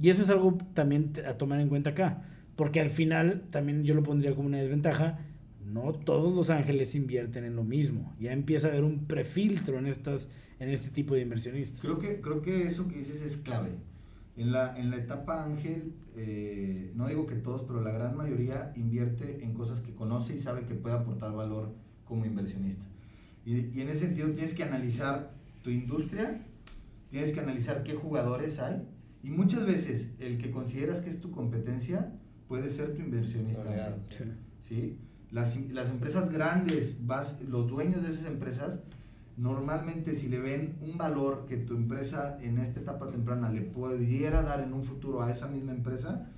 [0.00, 2.22] Y eso es algo también a tomar en cuenta acá.
[2.56, 5.18] Porque al final, también yo lo pondría como una desventaja,
[5.64, 8.14] no todos los ángeles invierten en lo mismo.
[8.20, 10.30] Ya empieza a haber un prefiltro en estas
[10.60, 11.80] en este tipo de inversionistas.
[11.80, 13.70] Creo que, creo que eso que dices es clave.
[14.36, 18.72] En la, en la etapa ángel, eh, no digo que todos, pero la gran mayoría
[18.76, 22.84] invierte en cosas que conoce y sabe que puede aportar valor como inversionista.
[23.44, 26.40] Y, y en ese sentido tienes que analizar tu industria,
[27.10, 28.82] tienes que analizar qué jugadores hay
[29.24, 32.12] y muchas veces el que consideras que es tu competencia
[32.46, 33.96] puede ser tu inversionista.
[34.68, 34.98] ¿sí?
[35.30, 38.80] Las, las empresas grandes, vas, los dueños de esas empresas
[39.36, 44.42] normalmente si le ven un valor que tu empresa en esta etapa temprana le pudiera
[44.42, 46.28] dar en un futuro a esa misma empresa,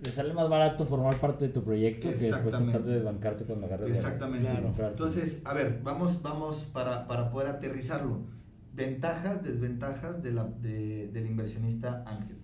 [0.00, 3.60] le sale más barato formar parte de tu proyecto que después tratar de desbancarte con
[3.60, 4.48] la garra Exactamente.
[4.80, 8.37] Entonces, a ver, vamos, vamos para, para poder aterrizarlo.
[8.78, 12.36] Ventajas, desventajas de la, de, del inversionista ángel.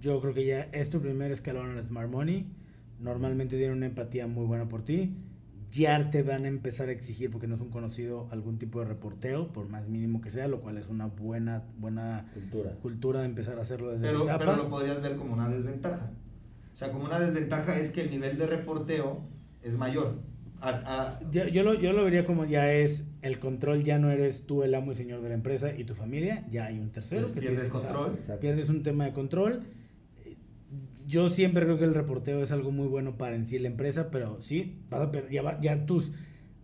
[0.00, 2.46] Yo creo que ya es tu primer escalón en Smart Money.
[3.00, 5.16] Normalmente tiene una empatía muy buena por ti
[5.70, 8.86] ya te van a empezar a exigir, porque no es un conocido, algún tipo de
[8.86, 13.26] reporteo, por más mínimo que sea, lo cual es una buena, buena cultura, cultura de
[13.26, 16.10] empezar a hacerlo desde pero, Pero lo podrías ver como una desventaja.
[16.72, 19.22] O sea, como una desventaja es que el nivel de reporteo
[19.62, 20.20] es mayor.
[21.30, 24.74] Yo, lo, yo lo vería como ya es el control, ya no eres tú el
[24.74, 27.32] amo y señor de la empresa y tu familia, ya hay un tercero.
[27.32, 28.18] que pierdes control.
[28.40, 29.62] pierdes un tema de control.
[31.06, 34.10] Yo siempre creo que el reporteo es algo muy bueno para en sí la empresa,
[34.10, 36.10] pero sí, vas a ya, ya tus,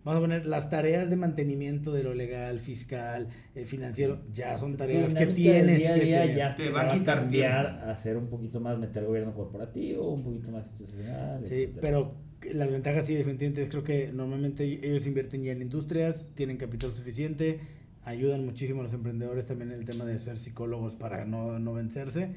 [0.04, 4.76] vamos a poner las tareas de mantenimiento de lo legal, fiscal, eh, financiero, ya son
[4.76, 8.28] tareas que tienes día que día ya te va a quitar cambiar a hacer un
[8.28, 12.14] poquito más meter gobierno corporativo, un poquito más institucional, Sí, pero
[12.52, 16.92] las ventajas sí definitivamente es creo que normalmente ellos invierten ya en industrias, tienen capital
[16.92, 17.60] suficiente,
[18.04, 21.72] ayudan muchísimo a los emprendedores también en el tema de ser psicólogos para no, no
[21.74, 22.34] vencerse.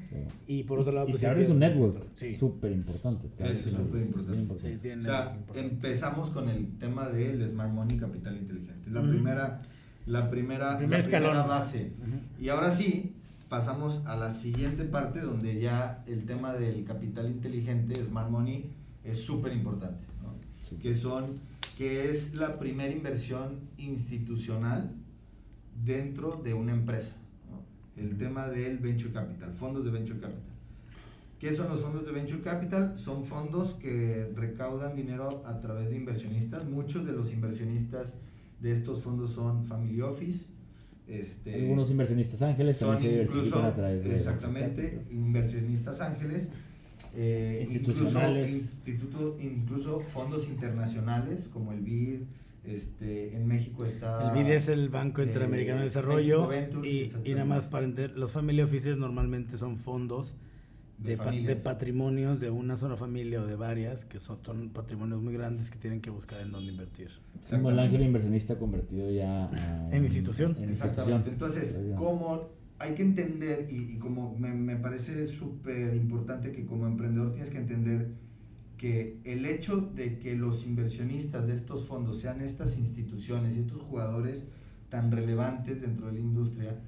[0.47, 1.23] Y por otro lado, pues...
[1.23, 2.03] Y es un network
[2.37, 3.27] súper importante.
[3.39, 4.95] Es súper importante.
[4.97, 8.89] o sea, empezamos con el tema del Smart Money Capital Inteligente.
[8.91, 9.61] La primera,
[10.05, 11.91] la primera, la primera base.
[12.39, 13.15] Y ahora sí,
[13.49, 18.69] pasamos a la siguiente parte donde ya el tema del capital inteligente, Smart Money,
[19.05, 20.05] es súper importante.
[20.23, 20.79] ¿no?
[20.79, 21.39] Que son,
[21.77, 24.91] que es la primera inversión institucional
[25.83, 27.15] dentro de una empresa.
[27.95, 30.55] El tema del venture capital, fondos de venture capital.
[31.39, 32.97] ¿Qué son los fondos de venture capital?
[32.97, 36.65] Son fondos que recaudan dinero a través de inversionistas.
[36.65, 38.15] Muchos de los inversionistas
[38.59, 40.45] de estos fondos son family office.
[41.07, 44.15] Este, Algunos inversionistas ángeles también se diversifican a través de...
[44.15, 46.49] Exactamente, inversionistas ángeles.
[47.15, 48.73] Eh, institucionales.
[48.85, 52.21] Incluso, incluso fondos internacionales como el BID,
[52.65, 54.27] este, en México está...
[54.27, 56.49] El BID es el Banco Interamericano de Desarrollo
[56.83, 60.35] y, y, nada más para entender, los family offices normalmente son fondos
[60.97, 64.39] de, de, patrimonios de una sola familia o de varias, que son,
[64.73, 67.11] patrimonios muy grandes que tienen que buscar en dónde invertir.
[67.49, 69.49] Como el ángel inversionista convertido ya
[69.91, 70.57] en institución.
[70.61, 71.29] Exactamente.
[71.29, 76.87] Entonces, como hay que entender, y, y como me, me parece súper importante que como
[76.87, 78.11] emprendedor tienes que entender
[78.77, 83.81] que el hecho de que los inversionistas de estos fondos sean estas instituciones y estos
[83.81, 84.43] jugadores
[84.89, 86.79] tan relevantes dentro de la industria,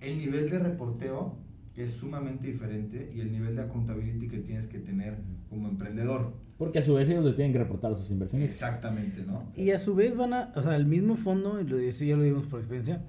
[0.00, 1.36] el nivel de reporteo
[1.76, 6.34] es sumamente diferente y el nivel de accountability que tienes que tener como emprendedor.
[6.58, 8.62] Porque a su vez ellos le tienen que reportar a sus inversionistas.
[8.62, 9.50] Exactamente, ¿no?
[9.56, 12.16] Y a su vez van a, o sea, el mismo fondo, y lo decía, ya
[12.16, 13.02] lo dimos por experiencia,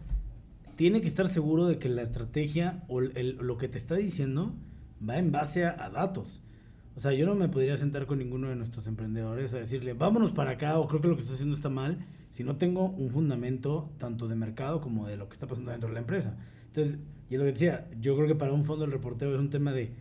[0.76, 4.54] tiene que estar seguro de que la estrategia o lo que te está diciendo
[5.08, 6.44] va en base a datos.
[6.96, 10.32] O sea, yo no me podría sentar con ninguno de nuestros emprendedores a decirle, vámonos
[10.32, 13.10] para acá o creo que lo que está haciendo está mal, si no tengo un
[13.10, 16.38] fundamento tanto de mercado como de lo que está pasando dentro de la empresa.
[16.68, 19.50] Entonces, y lo que decía, yo creo que para un fondo el reportero es un
[19.50, 19.92] tema de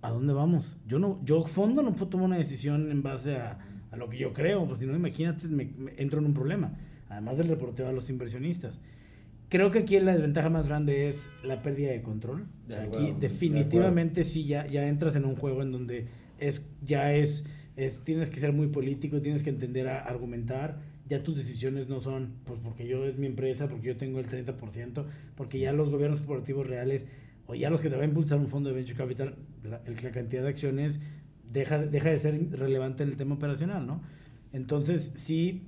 [0.00, 0.76] ¿a dónde vamos?
[0.86, 3.58] Yo no, yo fondo no puedo tomar una decisión en base a,
[3.90, 6.72] a lo que yo creo, porque si no, imagínate, me, me entro en un problema.
[7.08, 8.80] Además del reporteo a los inversionistas.
[9.52, 12.46] Creo que aquí la desventaja más grande es la pérdida de control.
[12.66, 16.06] De aquí acuerdo, definitivamente sí ya, ya entras en un juego en donde
[16.38, 17.44] es ya es,
[17.76, 20.80] es tienes que ser muy político, tienes que entender a argumentar.
[21.06, 24.26] Ya tus decisiones no son pues porque yo es mi empresa, porque yo tengo el
[24.26, 25.04] 30%,
[25.36, 27.04] porque ya los gobiernos corporativos reales
[27.46, 30.10] o ya los que te va a impulsar un fondo de venture capital, la, la
[30.12, 30.98] cantidad de acciones
[31.52, 34.02] deja, deja de ser relevante en el tema operacional, ¿no?
[34.54, 35.64] Entonces, sí,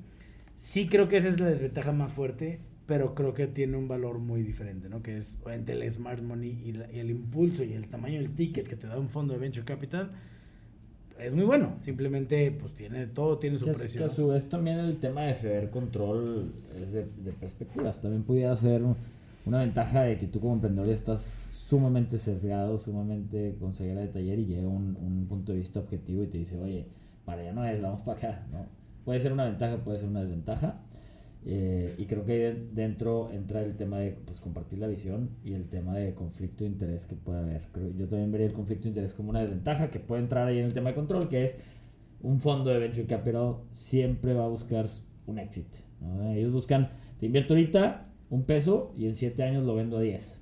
[0.57, 4.19] sí creo que esa es la desventaja más fuerte, pero creo que tiene un valor
[4.19, 5.03] muy diferente, ¿no?
[5.03, 8.31] Que es entre el smart money y, la- y el impulso y el tamaño del
[8.35, 10.11] ticket que te da un fondo de venture capital.
[11.19, 13.99] Es muy bueno, simplemente pues tiene todo tiene su Que, precio.
[14.01, 18.01] que a su vez también el tema de ceder control es de, de perspectivas.
[18.01, 18.97] También pudiera ser un-
[19.47, 24.09] una ventaja de que tú como emprendedor ya estás sumamente sesgado, sumamente con ceguera de
[24.09, 26.87] taller y llega un, un punto de vista objetivo y te dice, oye,
[27.25, 28.67] para allá no es, vamos para acá, ¿no?
[29.05, 30.81] Puede ser una ventaja, puede ser una desventaja.
[31.47, 35.69] Eh, y creo que dentro entra el tema de pues, compartir la visión y el
[35.69, 37.63] tema de conflicto de interés que puede haber.
[37.97, 40.67] Yo también vería el conflicto de interés como una desventaja que puede entrar ahí en
[40.67, 41.59] el tema de control, que es
[42.23, 44.87] un fondo de venture capital siempre va a buscar
[45.27, 45.37] un.
[46.01, 46.33] ¿no?
[46.33, 50.41] Ellos buscan, te invierto ahorita un peso y en 7 años lo vendo a 10.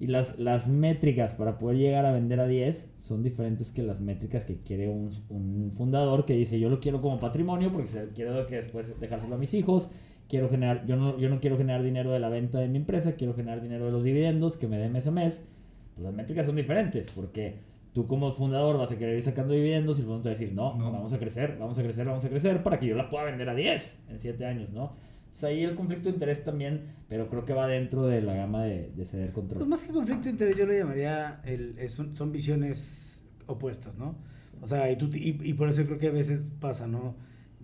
[0.00, 4.00] Y las, las métricas para poder llegar a vender a 10 son diferentes que las
[4.00, 8.46] métricas que quiere un, un fundador que dice yo lo quiero como patrimonio porque quiero
[8.46, 9.88] que después dejárselo a mis hijos.
[10.30, 13.12] Quiero generar, yo no, yo no quiero generar dinero de la venta de mi empresa,
[13.16, 15.42] quiero generar dinero de los dividendos que me den mes a mes.
[15.94, 17.56] Pues las métricas son diferentes porque
[17.92, 20.38] tú como fundador vas a querer ir sacando dividendos y el fondo te va a
[20.38, 20.92] decir, no, No.
[20.92, 23.48] vamos a crecer, vamos a crecer, vamos a crecer para que yo la pueda vender
[23.50, 24.92] a 10 en 7 años, ¿no?
[25.24, 28.62] Entonces ahí el conflicto de interés también, pero creo que va dentro de la gama
[28.64, 29.58] de, de ceder control.
[29.58, 33.98] Pues más que conflicto de interés, yo le llamaría, el, es un- son visiones opuestas,
[33.98, 34.14] ¿no?
[34.62, 37.14] O sea, y, tú, y, y por eso creo que a veces pasa, ¿no?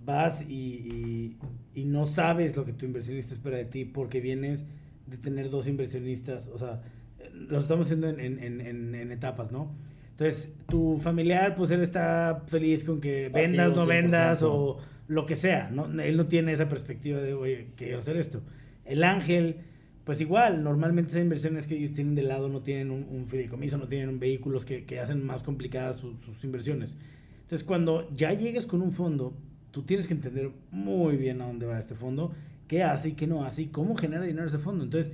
[0.07, 1.37] Vas y, y,
[1.75, 4.65] y no sabes lo que tu inversionista espera de ti porque vienes
[5.07, 6.83] de tener dos inversionistas, o sea,
[7.19, 9.75] eh, lo estamos haciendo en, en, en, en- etapas, ¿no?
[10.13, 13.89] Entonces, tu familiar, pues él está feliz con que Pasivo, vendas, no 100%.
[13.89, 15.87] vendas o lo que sea, ¿no?
[16.01, 18.43] Él no tiene esa perspectiva de, oye, quiero hacer esto.
[18.85, 19.57] El ángel,
[20.05, 23.77] pues igual, normalmente esas inversiones que ellos tienen de lado no tienen un, un fideicomiso,
[23.79, 26.97] no tienen vehículos que, que hacen más complicadas sus, sus inversiones.
[27.43, 29.37] Entonces, cuando ya llegues con un fondo,
[29.77, 32.33] tú tienes que entender muy bien a dónde va este fondo,
[32.67, 34.83] qué hace y qué no hace y cómo genera dinero ese fondo.
[34.83, 35.13] Entonces,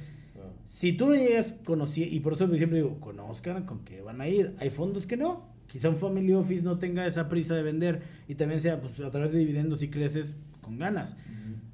[0.69, 4.29] si tú no llegas conocí y por eso siempre digo, conozcan con qué van a
[4.29, 4.55] ir.
[4.61, 5.49] Hay fondos que no.
[5.67, 9.11] Quizá un family office no tenga esa prisa de vender y también sea pues, a
[9.11, 11.17] través de dividendos y creces con ganas.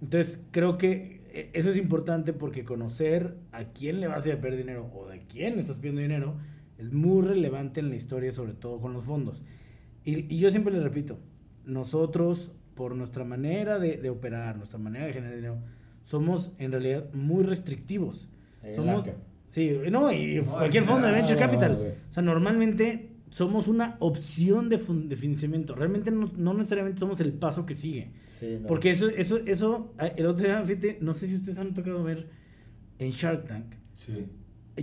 [0.00, 4.36] Entonces, creo que eh, eso es importante porque conocer a quién le vas a ir
[4.36, 6.36] a perder dinero o de quién le estás pidiendo dinero
[6.78, 9.42] es muy relevante en la historia, sobre todo con los fondos.
[10.06, 11.18] Y, y yo siempre les repito,
[11.68, 15.58] nosotros, por nuestra manera de, de operar, nuestra manera de generar dinero,
[16.02, 18.28] somos en realidad muy restrictivos.
[18.62, 19.18] El Somos, ARCA.
[19.50, 21.76] sí, no, y No, cualquier fondo de venture no, capital.
[21.76, 21.90] güey.
[21.90, 25.74] O sea, normalmente somos una opción de, de financiamiento.
[25.74, 28.12] Realmente no, no necesariamente somos el paso que sigue.
[28.26, 28.68] Sí, no.
[28.68, 32.28] Porque eso, eso, eso, el otro día, fíjate, no sé si ustedes han tocado ver
[33.00, 33.74] en Shark Tank.
[33.96, 34.26] Sí.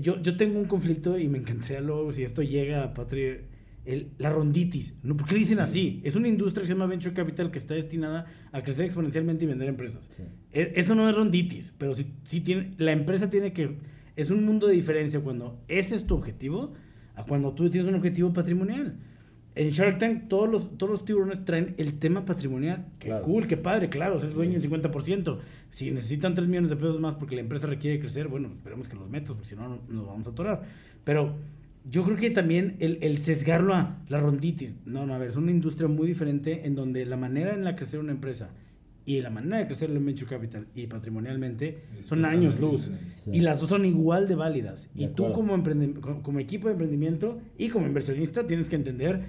[0.02, 3.38] Yo, yo tengo un conflicto y me encantaría luego, si esto llega a Patria,
[3.86, 4.98] el, la ronditis.
[5.04, 5.16] ¿no?
[5.16, 6.02] ¿Por qué le dicen así?
[6.04, 9.48] Es una industria que se llama Venture Capital que está destinada a crecer exponencialmente y
[9.48, 10.10] vender empresas.
[10.18, 10.24] Sí.
[10.54, 13.78] E- Eso no es ronditis, pero sí, sí tiene, la empresa tiene que...
[14.16, 16.74] Es un mundo de diferencia cuando ese es tu objetivo
[17.16, 18.98] a cuando tú tienes un objetivo patrimonial.
[19.56, 22.88] En Shark Tank todos los, todos los tiburones traen el tema patrimonial.
[23.00, 23.24] Qué Claro.
[23.24, 25.38] cool, qué padre, claro, es dueño del 50%.
[25.72, 28.96] Si necesitan 3 millones de pesos más porque la empresa requiere crecer, bueno, esperemos que
[28.96, 30.64] los metas, porque si no nos vamos a atorar.
[31.06, 31.36] Pero
[31.90, 34.76] yo creo que también el, el sesgarlo a la ronditis.
[34.86, 37.72] No, no, a ver, es una industria muy diferente en donde la manera en la
[37.72, 38.50] que crecer una empresa
[39.08, 42.90] y la manera de crecer el venture capital y patrimonialmente Es son años luz.
[43.24, 43.30] Sí.
[43.34, 44.90] Y las dos son igual de válidas.
[44.96, 45.62] De y tú acuerdo.
[45.64, 49.22] como, como, equipo de emprendimiento y como inversionista tienes que entender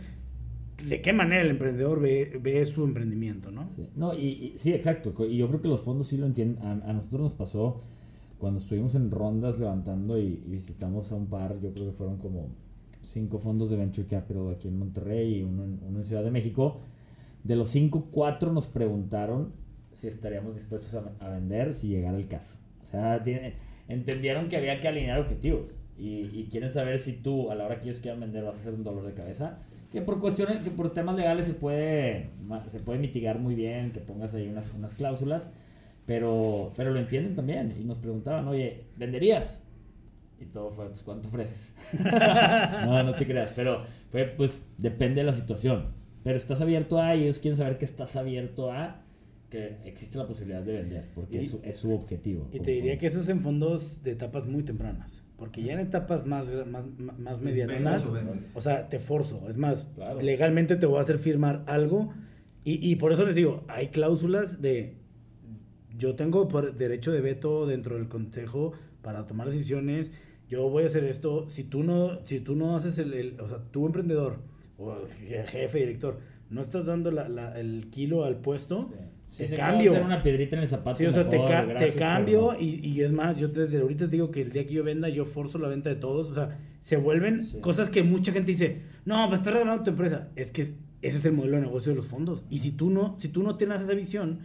[0.87, 3.71] de qué manera el emprendedor ve, ve su emprendimiento, ¿no?
[3.77, 3.89] Sí.
[3.97, 5.15] No, y, y- sí, exacto.
[5.29, 6.63] Y yo creo que los fondos sí lo entienden.
[6.65, 7.83] A, a nosotros nos pasó
[8.39, 12.19] cuando estuvimos en rondas levantando y, y visitamos a un par, yo creo que fueron
[12.19, 12.49] como
[13.03, 16.31] cinco fondos de Venture Capital aquí en Monterrey y uno en, uno en Ciudad de
[16.31, 16.81] México.
[17.45, 19.53] De los cinco, cuatro nos preguntaron
[19.95, 22.57] si estaríamos dispuestos a, a vender si llegara el caso.
[22.83, 23.55] O sea, tiene-
[23.89, 27.79] entendieron que había que alinear objetivos y, y quieren saber si tú, a la hora
[27.79, 29.59] que ellos quieran vender, vas a hacer un dolor de cabeza.
[29.93, 32.31] Que por cuestiones, que por temas legales se puede,
[32.67, 35.49] se puede mitigar muy bien, que pongas ahí unas, unas cláusulas,
[36.07, 39.61] pero, pero lo entienden también y nos preguntaban, oye, ¿venderías?
[40.41, 41.73] Y todo fue, pues, ¿cuánto ofreces?
[42.85, 45.93] no, no te creas, pero fue, pues, depende de la situación.
[46.23, 49.03] Pero estás abierto a, y ellos quieren saber que estás abierto a
[49.51, 52.49] que existe la posibilidad de vender, porque Y- es, su, es su objetivo.
[52.53, 53.01] Y te diría fondo.
[53.01, 55.23] que eso es en fondos de etapas muy tempranas.
[55.37, 56.87] Porque ya en etapas más, más,
[57.19, 59.49] más, medianas, ¿Vendes o o sea, te forzo.
[59.49, 60.21] Es más, Claro.
[60.21, 62.13] legalmente te voy a hacer firmar algo.
[62.65, 64.97] Y, y por eso les digo, hay cláusulas de...
[65.99, 66.45] Yo tengo
[66.77, 68.73] derecho de veto dentro del consejo
[69.03, 70.13] para tomar decisiones.
[70.49, 71.49] Yo voy a hacer esto.
[71.49, 74.39] Si tú no, si tú no haces el, el- o sea, tú emprendedor
[74.79, 74.95] o
[75.27, 76.19] jefe, director,
[76.51, 78.91] no estás dando la- la- el kilo al puesto,
[79.29, 79.91] Sí, te se cambio.
[79.93, 80.99] hacer una piedrita en el zapato.
[80.99, 83.49] Sí, o sea, te, mejor, ca- gracias, te cambio pero y, y es más, yo
[83.49, 85.97] desde ahorita te digo que el día que yo venda, yo forzo la venta de
[85.97, 86.31] todos.
[86.31, 87.59] O sea, se vuelven Sí.
[87.61, 90.29] cosas que mucha gente dice, no, pues estás regalando tu empresa.
[90.37, 92.45] Es que es- ese es el modelo de negocio de los fondos.
[92.51, 94.41] Y si tú no, si tú no tienes esa visión,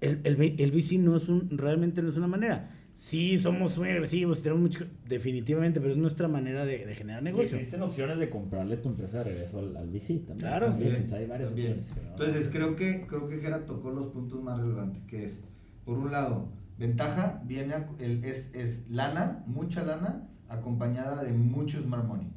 [0.00, 2.76] el, el, el VC no es un, realmente no es una manera.
[2.96, 7.24] Sí, somos muy agresivos, tenemos mucho, definitivamente, pero es nuestra manera de, de generar Y
[7.24, 7.56] negocio.
[7.56, 10.36] existen opciones de comprarle tu empresa de regreso al, al VC también.
[10.36, 10.66] Claro.
[10.66, 11.78] También, hay varias también.
[11.78, 11.90] opciones.
[12.10, 15.40] Entonces creo que creo que Jera tocó los puntos más relevantes, que es,
[15.86, 16.48] por un lado,
[16.78, 22.28] ventaja viene a- el- es, es lana, mucha lana, acompañada de mucho smart money,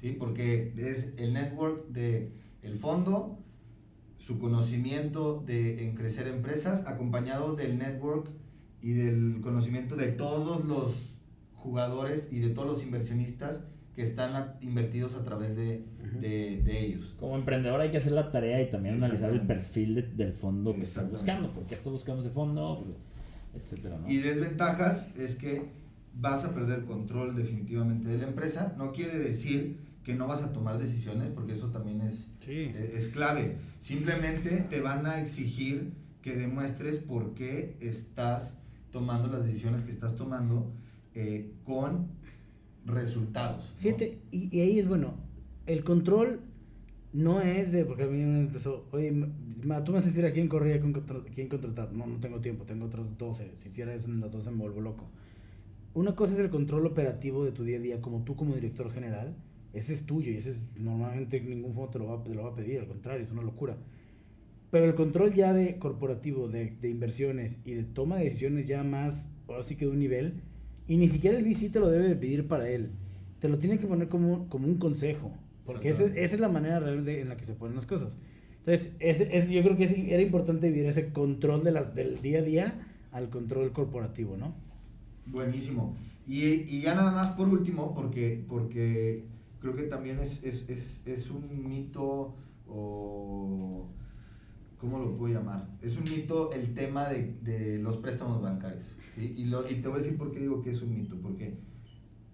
[0.00, 0.12] ¿sí?
[0.18, 2.32] Porque es el network de
[2.62, 3.38] el fondo,
[4.24, 8.28] su conocimiento de en crecer empresas, acompañado del network
[8.80, 10.94] y del conocimiento de todos los
[11.54, 13.60] jugadores y de todos los inversionistas
[13.94, 15.84] que están a- invertidos a través de,
[16.20, 17.14] de- de ellos.
[17.18, 20.72] Como emprendedor hay que hacer la tarea y también analizar el perfil de- del fondo
[20.72, 21.16] que estás Exactamente.
[21.32, 21.52] buscando.
[21.52, 22.86] ¿Por qué estás buscando ese fondo?
[23.54, 24.08] Etcétera, ¿no?
[24.10, 25.62] Y desventajas es que
[26.14, 28.74] vas a perder control definitivamente de la empresa.
[28.78, 32.52] No quiere decir que no vas a tomar decisiones, porque eso también es, Sí.
[32.74, 33.56] eh, es clave.
[33.80, 35.92] Simplemente te van a exigir
[36.22, 38.56] que demuestres por qué estás
[38.90, 40.70] tomando las decisiones que estás tomando
[41.14, 42.08] eh, con
[42.86, 43.72] resultados.
[43.76, 43.80] ¿no?
[43.80, 45.14] Fíjate, y, y ahí es bueno,
[45.66, 46.40] el control
[47.12, 50.24] no es de, porque a mí me empezó, oye, ma, tú me vas a decir
[50.24, 51.92] a quién corría, quién, contra- quién contratar.
[51.92, 53.52] No, no tengo tiempo, tengo otros 12.
[53.58, 55.04] Si hiciera eso en las 12 me vuelvo loco.
[55.94, 58.90] Una cosa es el control operativo de tu día a día, como tú como director
[58.90, 59.34] general,
[59.72, 62.50] ese es tuyo y ese es, normalmente ningún fondo te lo, va, te lo va
[62.50, 63.76] a pedir, al contrario, es una locura.
[64.70, 68.82] Pero el control ya de corporativo, de, de inversiones y de toma de decisiones ya
[68.82, 70.40] más, ahora sí que de un nivel,
[70.88, 72.90] y ni siquiera el VC te lo debe de pedir para él.
[73.40, 75.32] Te lo tiene que poner como, como un consejo.
[75.66, 76.24] Porque ese- Exactamente.
[76.24, 78.16] esa es la manera real de- en la que se ponen las cosas.
[78.60, 82.20] Entonces, ese, ese- yo creo que es- era importante vivir ese control de las, del
[82.22, 84.54] día a día al control corporativo, ¿no?
[85.26, 85.96] Buenísimo.
[86.26, 89.24] Y, y ya nada más por último, porque, porque
[89.62, 92.34] creo que también es, es, es, es un mito
[92.68, 93.88] o...
[94.78, 95.68] ¿Cómo lo puedo llamar?
[95.80, 98.84] Es un mito el tema de, de los préstamos bancarios.
[99.14, 99.32] ¿sí?
[99.36, 101.16] Y, lo, y te voy a decir por qué digo que es un mito.
[101.22, 101.56] Porque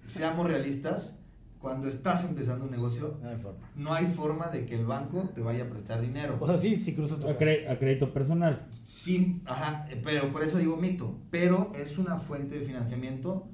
[0.06, 1.18] seamos realistas,
[1.58, 3.68] cuando estás empezando un negocio, No hay forma.
[3.76, 6.38] no hay forma de que el banco te vaya a prestar dinero.
[6.40, 8.66] O sea, sí, si cruzas tu A, cre- a crédito personal.
[8.86, 11.18] Sí, ajá, pero por eso digo mito.
[11.30, 13.46] Pero es una fuente de financiamiento.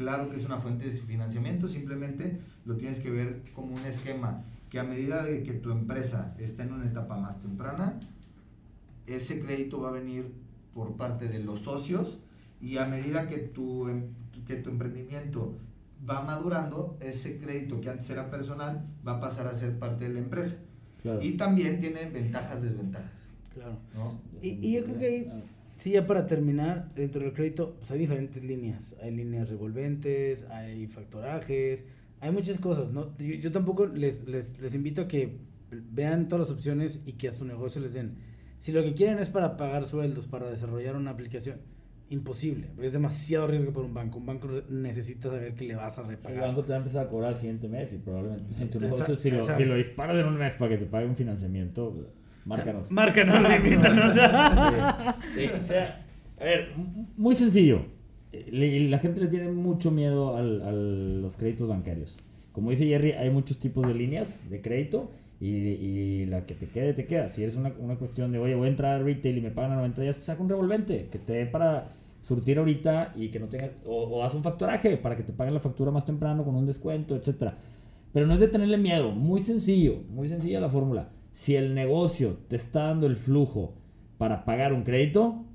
[0.00, 1.68] Claro que es una fuente de financiamiento.
[1.68, 6.34] Simplemente lo tienes que ver como un esquema que a medida de que tu empresa
[6.38, 8.00] está en una etapa más temprana,
[9.06, 10.32] ese crédito va a venir
[10.72, 12.18] por parte de los socios
[12.62, 14.06] y a medida que tu, em-
[14.46, 15.58] que tu emprendimiento
[16.08, 20.14] va madurando, ese crédito que antes era personal va a pasar a ser parte de
[20.14, 20.56] la empresa.
[21.02, 21.20] Claro.
[21.20, 23.10] Y también tiene ventajas, desventajas.
[23.52, 23.76] Claro.
[23.94, 24.18] ¿no?
[24.40, 25.32] Y, y yo creo que ahí,
[25.80, 28.94] sí, ya para terminar, dentro del crédito, pues hay diferentes líneas.
[29.02, 31.84] Hay líneas revolventes, hay factorajes,
[32.20, 33.16] hay muchas cosas, ¿no?
[33.18, 35.38] Yo, yo tampoco les, les, les invito a que
[35.70, 38.14] vean todas las opciones y que a su negocio les den.
[38.56, 41.56] Si lo que quieren es para pagar sueldos, para desarrollar una aplicación,
[42.10, 44.18] imposible, porque es demasiado riesgo para un banco.
[44.18, 46.40] Un banco necesita saber que le vas a El repagar.
[46.48, 49.16] banco te va a empezar a cobrar el siguiente mes y probablemente en tu negocio,
[49.16, 52.12] si lo, si lo disparas en un mes para que te pague un financiamiento,
[52.50, 52.90] márcanos.
[52.90, 54.12] Márcanos, invítanos.
[55.34, 56.04] Sí, o sea,
[56.40, 56.68] a ver,
[57.16, 57.82] muy sencillo.
[58.52, 62.16] La gente le tiene mucho miedo al- a los créditos bancarios.
[62.52, 66.66] Como dice Jerry, hay muchos tipos de líneas de crédito y, y la que te
[66.68, 67.28] quede, te queda.
[67.28, 69.72] Si es una, una cuestión de, oye, voy a entrar a retail y me pagan
[69.72, 73.40] a 90 días, pues saca un revolvente que te dé para surtir ahorita y que
[73.40, 76.44] no tenga, o, o haz un factoraje para que te paguen la factura más temprano
[76.44, 77.56] con un descuento, etcétera.
[78.12, 81.08] Pero no es de tenerle miedo, muy sencillo, muy sencilla la fórmula.
[81.40, 83.72] Si el negocio te está dando el flujo
[84.18, 85.46] para pagar un crédito,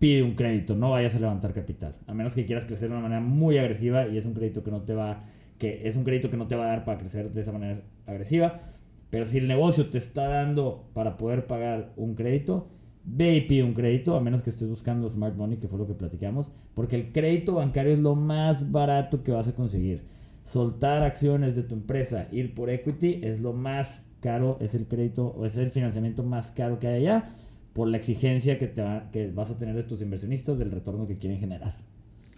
[0.00, 1.94] pide un crédito, no vayas a levantar capital.
[2.08, 4.72] A menos que quieras crecer de una manera muy agresiva y es un crédito que
[4.72, 5.22] no te va
[5.56, 7.80] que es un crédito que no te va a dar para crecer de esa manera
[8.08, 8.62] agresiva,
[9.08, 12.66] pero si el negocio te está dando para poder pagar un crédito,
[13.04, 15.86] ve y pide un crédito, a menos que estés buscando Smart Money, que fue lo
[15.86, 20.02] que platicamos, porque el crédito bancario es lo más barato que vas a conseguir.
[20.42, 25.26] Soltar acciones de tu empresa, ir por equity, es lo más caro, es el crédito
[25.28, 27.30] o es el financiamiento más caro que hay allá,
[27.72, 31.06] por la exigencia que, te va- que vas a tener de tus inversionistas del retorno
[31.06, 31.76] que quieren generar.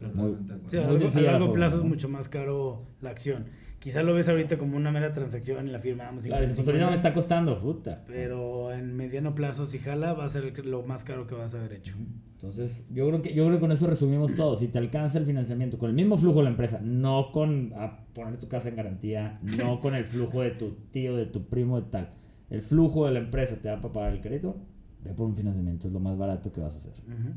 [0.09, 0.37] Muy-.
[0.67, 3.47] Sí, a Muy largo, a plazo es mucho más caro la acción.
[3.83, 6.23] Quizá lo ves ahorita como una mera transacción y la firmamos.
[6.23, 8.05] Claro, pues ahorita me está costando, puta.
[8.07, 11.59] Pero en mediano plazo, si jala, va a ser lo más caro que vas a
[11.59, 11.97] haber hecho.
[12.35, 14.55] Entonces, yo creo que yo creo que con eso resumimos todo.
[14.55, 18.05] Si te alcanza el financiamiento con el mismo flujo de la empresa, no con a
[18.15, 21.81] poner tu casa en garantía, no con el flujo de tu tío, de tu primo,
[21.81, 22.11] de tal.
[22.51, 24.57] El flujo de la empresa te da para pagar el crédito,
[25.03, 26.93] ve por un financiamiento, es lo más barato que vas a hacer.
[26.93, 27.35] Ujú.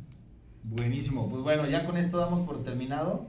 [0.70, 1.30] Buenísimo.
[1.30, 3.28] Pues bueno, ya con esto damos por terminado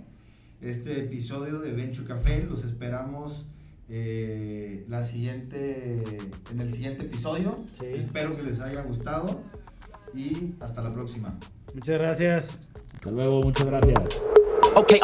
[0.61, 2.47] este episodio de Venture Café.
[2.49, 3.47] Los esperamos
[3.89, 6.19] eh, la siguiente,
[6.51, 7.59] en el siguiente episodio.
[7.79, 7.87] Sí.
[7.87, 9.43] Espero que les haya gustado
[10.15, 11.39] y hasta la próxima.
[11.75, 12.59] Muchas gracias.
[12.95, 14.23] Hasta luego, muchas gracias.
[14.75, 14.99] Okay.